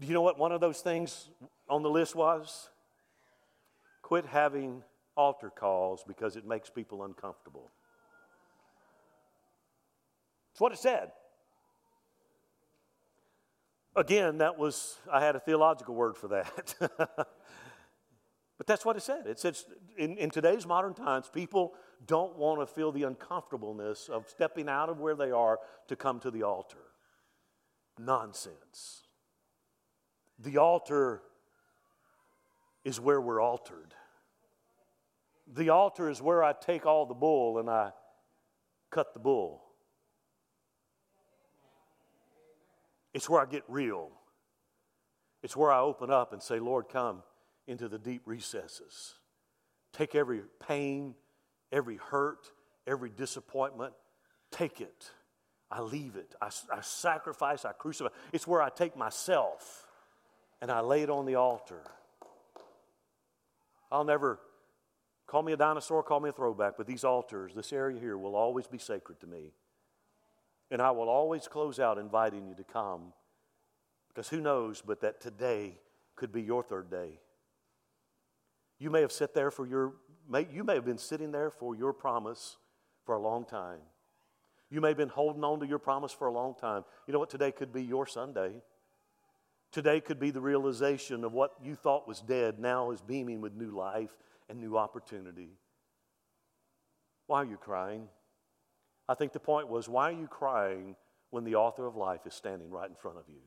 [0.00, 1.28] Do you know what one of those things
[1.68, 2.70] on the list was?
[4.02, 4.82] Quit having
[5.16, 7.70] altar calls because it makes people uncomfortable.
[10.52, 11.12] That's what it said.
[13.96, 16.74] Again, that was, I had a theological word for that.
[16.98, 19.26] but that's what it said.
[19.26, 19.64] It says
[19.96, 21.74] in, in today's modern times, people
[22.06, 26.18] don't want to feel the uncomfortableness of stepping out of where they are to come
[26.20, 26.78] to the altar.
[27.98, 29.03] Nonsense.
[30.38, 31.22] The altar
[32.84, 33.94] is where we're altered.
[35.46, 37.92] The altar is where I take all the bull and I
[38.90, 39.62] cut the bull.
[43.12, 44.10] It's where I get real.
[45.42, 47.22] It's where I open up and say, Lord, come
[47.66, 49.14] into the deep recesses.
[49.92, 51.14] Take every pain,
[51.70, 52.50] every hurt,
[52.86, 53.92] every disappointment,
[54.50, 55.10] take it.
[55.70, 56.34] I leave it.
[56.40, 58.10] I, I sacrifice, I crucify.
[58.32, 59.83] It's where I take myself
[60.60, 61.82] and I lay it on the altar.
[63.90, 64.40] I'll never
[65.26, 68.34] call me a dinosaur, call me a throwback, but these altars, this area here, will
[68.34, 69.52] always be sacred to me.
[70.70, 73.12] And I will always close out inviting you to come
[74.08, 75.78] because who knows but that today
[76.16, 77.20] could be your third day.
[78.78, 79.94] You may have sat there for your,
[80.52, 82.56] you may have been sitting there for your promise
[83.04, 83.80] for a long time.
[84.70, 86.84] You may have been holding on to your promise for a long time.
[87.06, 87.30] You know what?
[87.30, 88.62] Today could be your Sunday.
[89.74, 93.56] Today could be the realization of what you thought was dead now is beaming with
[93.56, 94.16] new life
[94.48, 95.48] and new opportunity.
[97.26, 98.06] Why are you crying?
[99.08, 100.94] I think the point was why are you crying
[101.30, 103.40] when the author of life is standing right in front of you?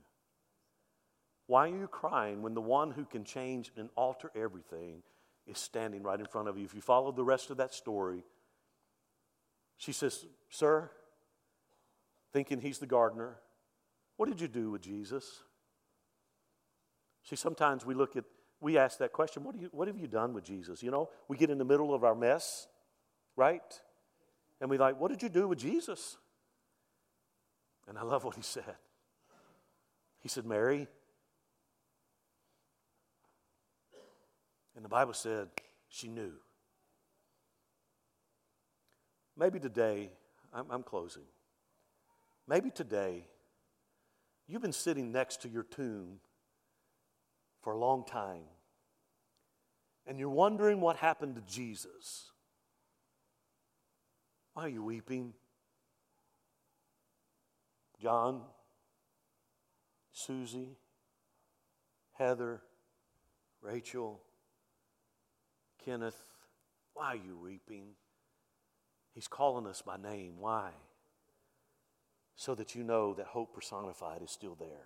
[1.46, 5.04] Why are you crying when the one who can change and alter everything
[5.46, 6.66] is standing right in front of you?
[6.66, 8.26] If you follow the rest of that story,
[9.78, 10.92] she says, Sir,
[12.34, 13.38] thinking he's the gardener,
[14.18, 15.44] what did you do with Jesus?
[17.28, 18.24] See, sometimes we look at,
[18.62, 20.82] we ask that question, what, do you, what have you done with Jesus?
[20.82, 22.68] You know, we get in the middle of our mess
[23.38, 23.82] right?
[24.60, 26.18] And we like, what did you do with Jesus?
[27.88, 28.76] And I love what he said.
[30.20, 30.88] He said, Mary.
[34.76, 35.48] And the Bible said
[35.88, 36.34] she knew.
[39.38, 40.10] Maybe today,
[40.54, 41.24] I'm, I'm closing.
[42.48, 43.28] Maybe today,
[44.48, 46.20] you've been sitting next to your tomb
[47.68, 48.45] for a long time,
[50.05, 52.32] and you're wondering what happened to Jesus.
[54.53, 55.34] Why are you weeping?
[58.01, 58.39] John,
[60.13, 60.78] Susie,
[62.13, 62.61] Heather,
[63.61, 64.22] Rachel,
[65.84, 66.15] Kenneth,
[66.93, 67.88] why are you weeping?
[69.13, 70.36] He's calling us by name.
[70.39, 70.70] Why?
[72.38, 74.86] So that you know that hope personified is still there.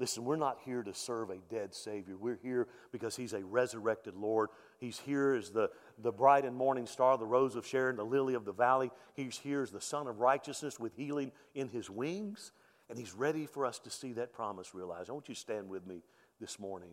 [0.00, 2.16] Listen, we're not here to serve a dead Savior.
[2.16, 4.48] We're here because He's a resurrected Lord.
[4.78, 8.32] He's here as the, the bright and morning star, the rose of Sharon, the lily
[8.32, 8.90] of the valley.
[9.14, 12.52] He's here as the Sun of righteousness with healing in His wings.
[12.88, 15.10] And He's ready for us to see that promise realized.
[15.10, 16.02] I want you to stand with me
[16.40, 16.92] this morning.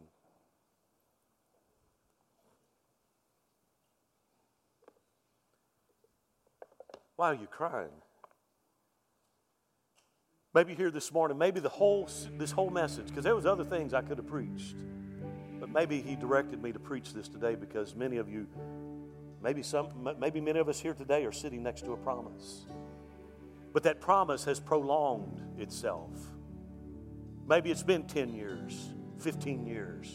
[7.16, 7.88] Why are you crying?
[10.58, 13.94] Maybe here this morning, maybe the whole this whole message, because there was other things
[13.94, 14.76] I could have preached.
[15.60, 18.48] But maybe he directed me to preach this today because many of you,
[19.44, 19.90] maybe some
[20.20, 22.66] maybe many of us here today are sitting next to a promise.
[23.72, 26.10] But that promise has prolonged itself.
[27.48, 30.12] Maybe it's been 10 years, 15 years.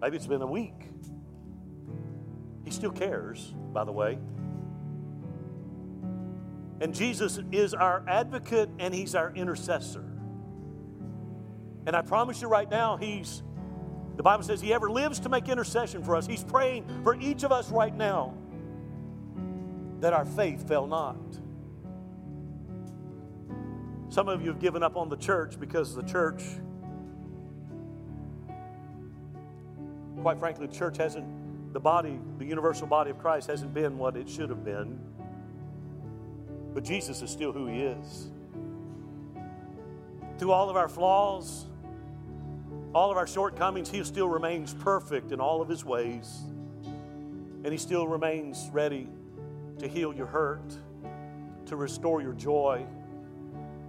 [0.00, 0.88] Maybe it's been a week.
[2.64, 4.20] He still cares, by the way.
[6.84, 10.04] And Jesus is our advocate and He's our intercessor.
[11.86, 13.42] And I promise you right now, He's,
[14.18, 16.26] the Bible says He ever lives to make intercession for us.
[16.26, 18.34] He's praying for each of us right now
[20.00, 21.16] that our faith fail not.
[24.10, 26.42] Some of you have given up on the church because the church,
[30.20, 34.18] quite frankly, the church hasn't, the body, the universal body of Christ hasn't been what
[34.18, 35.13] it should have been.
[36.74, 38.30] But Jesus is still who He is.
[40.38, 41.66] Through all of our flaws,
[42.92, 46.40] all of our shortcomings, He still remains perfect in all of His ways.
[47.62, 49.08] And He still remains ready
[49.78, 50.76] to heal your hurt,
[51.66, 52.84] to restore your joy,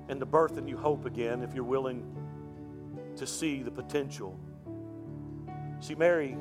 [0.08, 2.06] and to birth in you hope again if you're willing
[3.18, 4.40] to see the potential.
[5.80, 6.38] See, Mary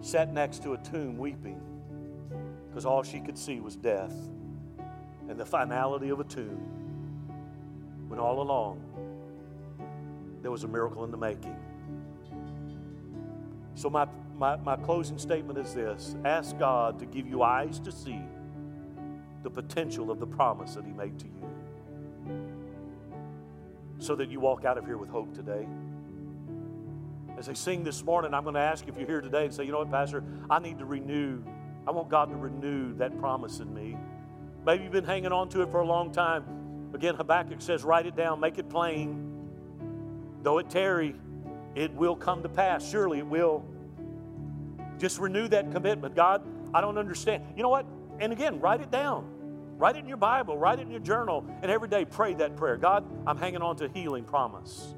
[0.00, 1.60] sat next to a tomb weeping
[2.68, 4.14] because all she could see was death
[5.30, 6.60] and the finality of a tomb
[8.08, 8.82] when all along
[10.42, 11.56] there was a miracle in the making.
[13.76, 17.92] So, my, my, my closing statement is this ask God to give you eyes to
[17.92, 18.20] see
[19.42, 21.32] the potential of the promise that He made to you
[23.98, 25.66] so that you walk out of here with hope today.
[27.38, 29.64] As they sing this morning, I'm going to ask if you're here today and say,
[29.64, 31.42] you know what, Pastor, I need to renew.
[31.86, 33.96] I want God to renew that promise in me.
[34.64, 36.44] Maybe you've been hanging on to it for a long time.
[36.92, 39.26] Again, Habakkuk says, write it down, make it plain.
[40.42, 41.14] Though it tarry,
[41.74, 42.88] it will come to pass.
[42.88, 43.64] Surely it will.
[44.98, 46.14] Just renew that commitment.
[46.14, 46.42] God,
[46.74, 47.44] I don't understand.
[47.56, 47.86] You know what?
[48.18, 49.26] And again, write it down.
[49.78, 52.54] Write it in your Bible, write it in your journal, and every day pray that
[52.54, 52.76] prayer.
[52.76, 54.94] God, I'm hanging on to healing promise.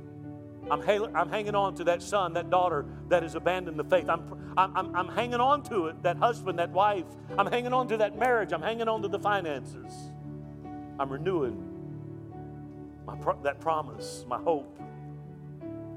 [0.70, 4.08] I'm, ha- I'm hanging on to that son, that daughter that has abandoned the faith.
[4.08, 7.04] I'm, I'm, I'm hanging on to it, that husband, that wife.
[7.36, 8.52] I'm hanging on to that marriage.
[8.52, 9.92] I'm hanging on to the finances.
[10.98, 11.68] I'm renewing
[13.06, 14.78] my pro- that promise, my hope.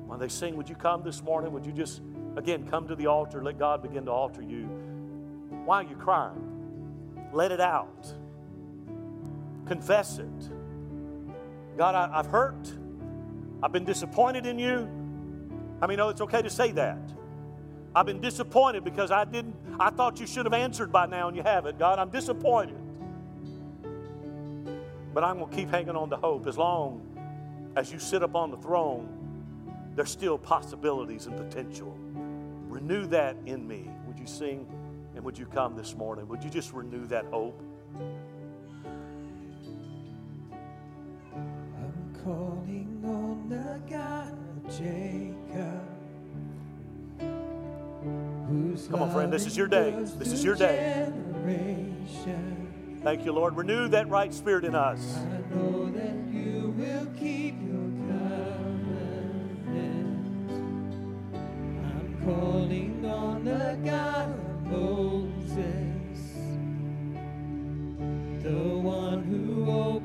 [0.08, 1.52] When they sing, would you come this morning?
[1.52, 2.02] Would you just,
[2.36, 3.44] again, come to the altar?
[3.44, 4.66] Let God begin to alter you.
[5.66, 7.30] Why are you crying?
[7.34, 8.14] Let it out.
[9.68, 10.50] Confess it.
[11.78, 12.72] God, I, I've hurt.
[13.66, 14.88] I've been disappointed in you.
[15.82, 17.00] I mean, no, it's okay to say that.
[17.96, 21.36] I've been disappointed because I didn't, I thought you should have answered by now and
[21.36, 21.80] you haven't.
[21.80, 22.78] God, I'm disappointed.
[25.16, 27.02] But I'm going to keep hanging on to hope as long
[27.76, 29.10] as you sit up on the throne.
[29.96, 31.98] There's still possibilities and potential.
[32.68, 33.90] Renew that in me.
[34.06, 34.68] Would you sing
[35.16, 36.28] and would you come this morning?
[36.28, 37.60] Would you just renew that hope?
[41.76, 42.16] I'm
[43.50, 45.82] the God of Jacob.
[48.90, 49.92] Come on, friend, this is your day.
[50.18, 51.12] This is your day.
[53.04, 53.56] Thank you, Lord.
[53.56, 55.18] Renew that right spirit in us.
[61.84, 66.20] I'm calling on the God of Moses,
[68.42, 70.05] the one who opened.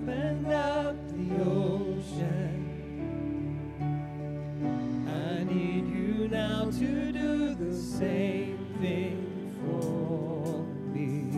[6.80, 10.64] to do the same thing for
[10.94, 11.28] me.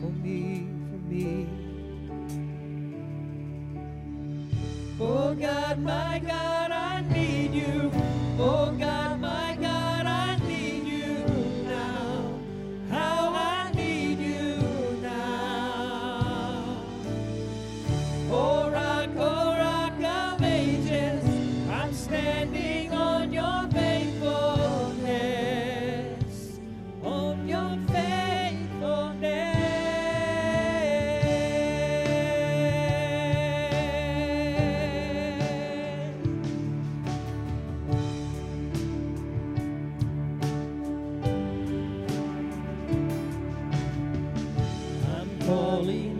[0.00, 1.48] For me, for me.
[5.00, 7.90] Oh God, my God, I need you.
[8.38, 9.01] Oh God.
[45.82, 46.11] slowly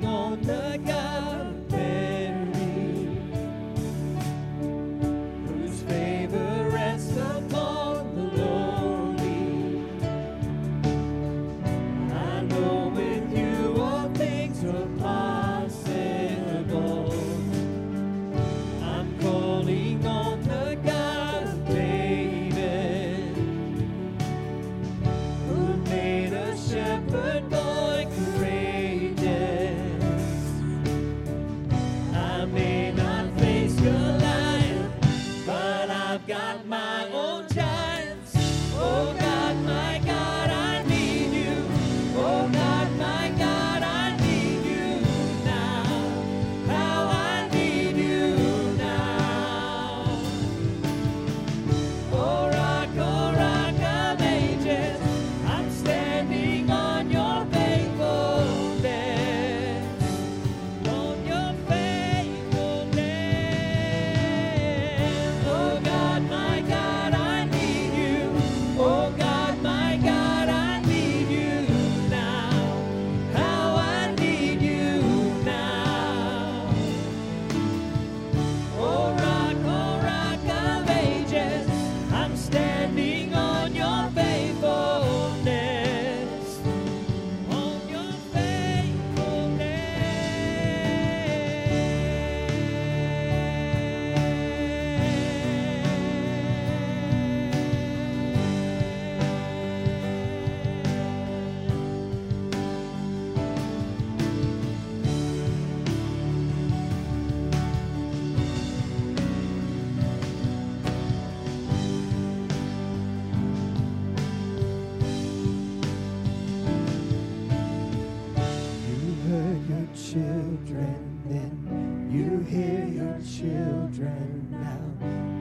[123.02, 124.78] your children now.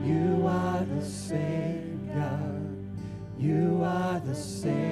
[0.04, 2.60] You are the Savior.
[3.38, 4.91] You are the Savior.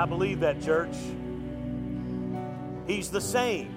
[0.00, 0.96] I believe that, church.
[2.86, 3.68] He's the same.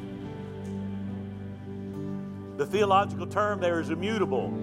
[2.55, 4.57] The theological term there is immutable.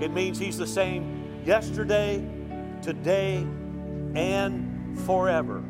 [0.00, 2.28] It means he's the same yesterday,
[2.82, 3.46] today,
[4.16, 5.60] and forever.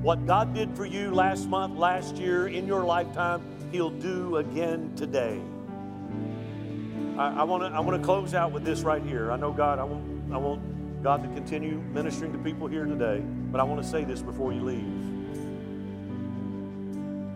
[0.00, 3.42] What God did for you last month, last year, in your lifetime,
[3.72, 5.40] he'll do again today.
[7.18, 9.32] I, want to I want to close out with this right here.
[9.32, 10.62] I know God, I want I want
[11.02, 14.52] God to continue ministering to people here today, but I want to say this before
[14.52, 14.84] you leave.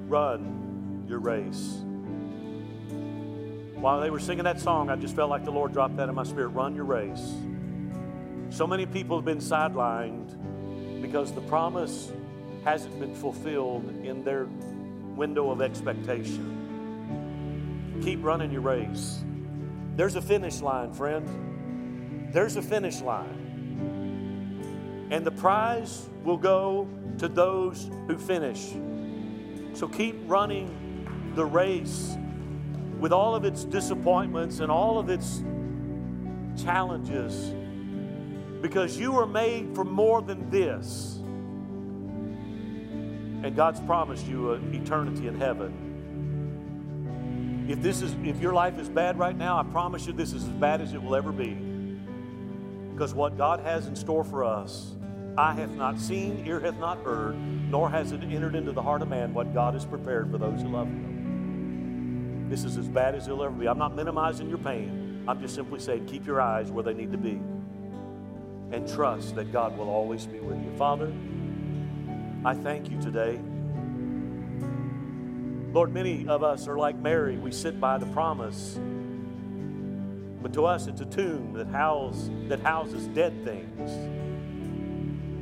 [0.09, 1.83] Run your race.
[3.75, 6.15] While they were singing that song, I just felt like the Lord dropped that in
[6.15, 6.51] my spirit.
[6.51, 7.35] Run your race.
[8.51, 12.13] So many people have been sidelined because the promise
[12.65, 14.47] hasn't been fulfilled in their
[15.17, 16.53] window of expectation.
[18.01, 19.25] Keep running your race.
[19.97, 22.33] There's a finish line, friend.
[22.33, 23.46] There's a finish line.
[25.11, 26.89] And the prize will go
[27.19, 28.73] to those who finish.
[29.75, 32.17] So keep running the race
[32.99, 35.43] with all of its disappointments and all of its
[36.57, 37.55] challenges
[38.63, 41.21] because you were made for more than this.
[43.45, 45.85] And God's promised you an eternity in heaven.
[47.69, 50.45] If this is if your life is bad right now, I promise you this is
[50.45, 51.55] as bad as it will ever be.
[52.93, 54.96] Because what God has in store for us,
[55.39, 57.37] eye hath not seen, ear hath not heard,
[57.71, 60.63] nor has it entered into the heart of man what God has prepared for those
[60.63, 62.47] who love him.
[62.49, 63.69] This is as bad as it'll ever be.
[63.69, 65.25] I'm not minimizing your pain.
[65.29, 67.41] I'm just simply saying keep your eyes where they need to be.
[68.73, 70.73] And trust that God will always be with you.
[70.77, 71.13] Father,
[72.45, 73.39] I thank you today.
[75.73, 77.37] Lord, many of us are like Mary.
[77.37, 78.79] We sit by the promise.
[80.41, 84.26] But to us, it's a tomb that, house, that houses dead things.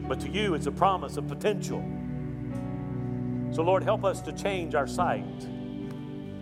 [0.09, 1.83] But to you, it's a promise of potential.
[3.53, 5.49] So, Lord, help us to change our sight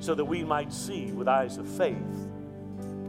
[0.01, 1.97] so that we might see with eyes of faith.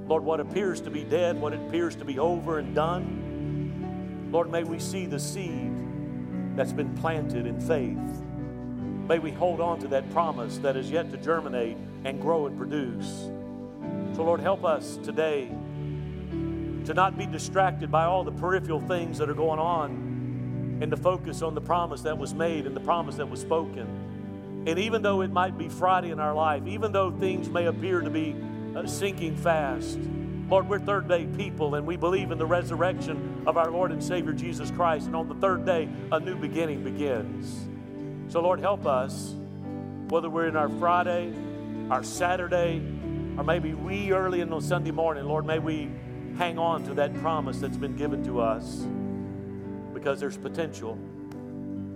[0.08, 4.64] Lord, what appears to be dead, what appears to be over and done, Lord, may
[4.64, 5.72] we see the seed
[6.56, 8.24] that's been planted in faith.
[9.08, 12.58] May we hold on to that promise that is yet to germinate and grow and
[12.58, 13.08] produce.
[14.16, 15.50] So, Lord, help us today
[16.86, 20.03] to not be distracted by all the peripheral things that are going on
[20.84, 24.64] and to focus on the promise that was made and the promise that was spoken.
[24.68, 28.02] And even though it might be Friday in our life, even though things may appear
[28.02, 28.36] to be
[28.76, 29.98] uh, sinking fast,
[30.50, 34.04] Lord, we're third day people and we believe in the resurrection of our Lord and
[34.04, 35.06] Savior Jesus Christ.
[35.06, 37.64] And on the third day, a new beginning begins.
[38.28, 39.34] So, Lord, help us,
[40.10, 41.34] whether we're in our Friday,
[41.92, 42.80] our Saturday,
[43.38, 45.90] or maybe we early in the Sunday morning, Lord, may we
[46.38, 48.86] hang on to that promise that's been given to us
[50.04, 51.00] because there's potential.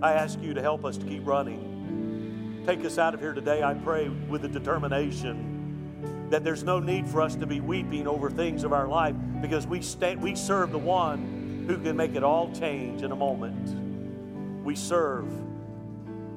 [0.00, 2.62] I ask you to help us to keep running.
[2.64, 7.06] Take us out of here today, I pray, with the determination that there's no need
[7.06, 10.72] for us to be weeping over things of our life because we, stand, we serve
[10.72, 14.64] the one who can make it all change in a moment.
[14.64, 15.26] We serve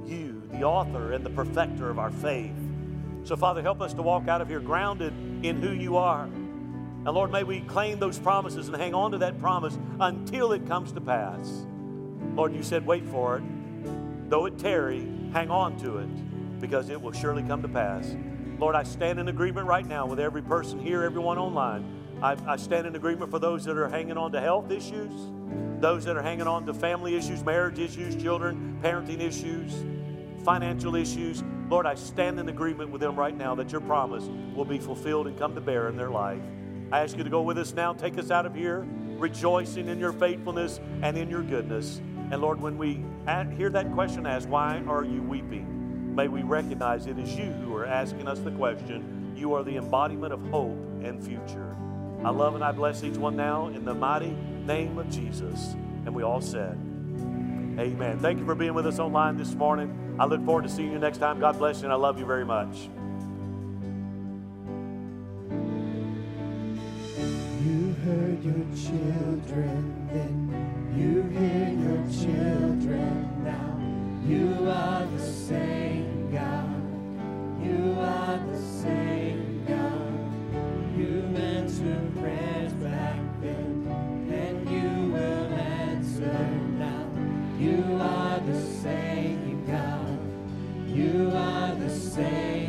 [0.05, 2.51] you, the author and the perfecter of our faith.
[3.23, 5.13] So, Father, help us to walk out of here grounded
[5.45, 6.27] in who you are.
[7.03, 10.67] And Lord, may we claim those promises and hang on to that promise until it
[10.67, 11.65] comes to pass.
[12.35, 13.43] Lord, you said, wait for it.
[14.29, 18.15] Though it tarry, hang on to it because it will surely come to pass.
[18.59, 21.83] Lord, I stand in agreement right now with every person here, everyone online.
[22.21, 25.11] I, I stand in agreement for those that are hanging on to health issues,
[25.79, 29.73] those that are hanging on to family issues, marriage issues, children, parenting issues,
[30.45, 31.43] financial issues.
[31.67, 34.25] Lord, I stand in agreement with them right now that your promise
[34.55, 36.43] will be fulfilled and come to bear in their life.
[36.91, 38.85] I ask you to go with us now, take us out of here,
[39.17, 42.01] rejoicing in your faithfulness and in your goodness.
[42.31, 43.03] And Lord, when we
[43.55, 46.15] hear that question asked, why are you weeping?
[46.15, 49.33] May we recognize it is you who are asking us the question.
[49.35, 51.75] You are the embodiment of hope and future.
[52.23, 55.73] I love and I bless each one now in the mighty name of Jesus.
[56.05, 56.77] And we all said,
[57.79, 58.19] Amen.
[58.19, 60.17] Thank you for being with us online this morning.
[60.19, 61.39] I look forward to seeing you next time.
[61.39, 62.89] God bless you, and I love you very much.
[68.43, 70.41] your children then.
[70.97, 73.77] You hear your children now.
[74.27, 76.81] You are the same God.
[77.63, 80.97] You are the same God.
[80.97, 83.87] You answered prayers back then,
[84.31, 86.33] and you will answer
[86.79, 87.07] now.
[87.59, 90.17] You are the same God.
[90.87, 92.60] You are the same.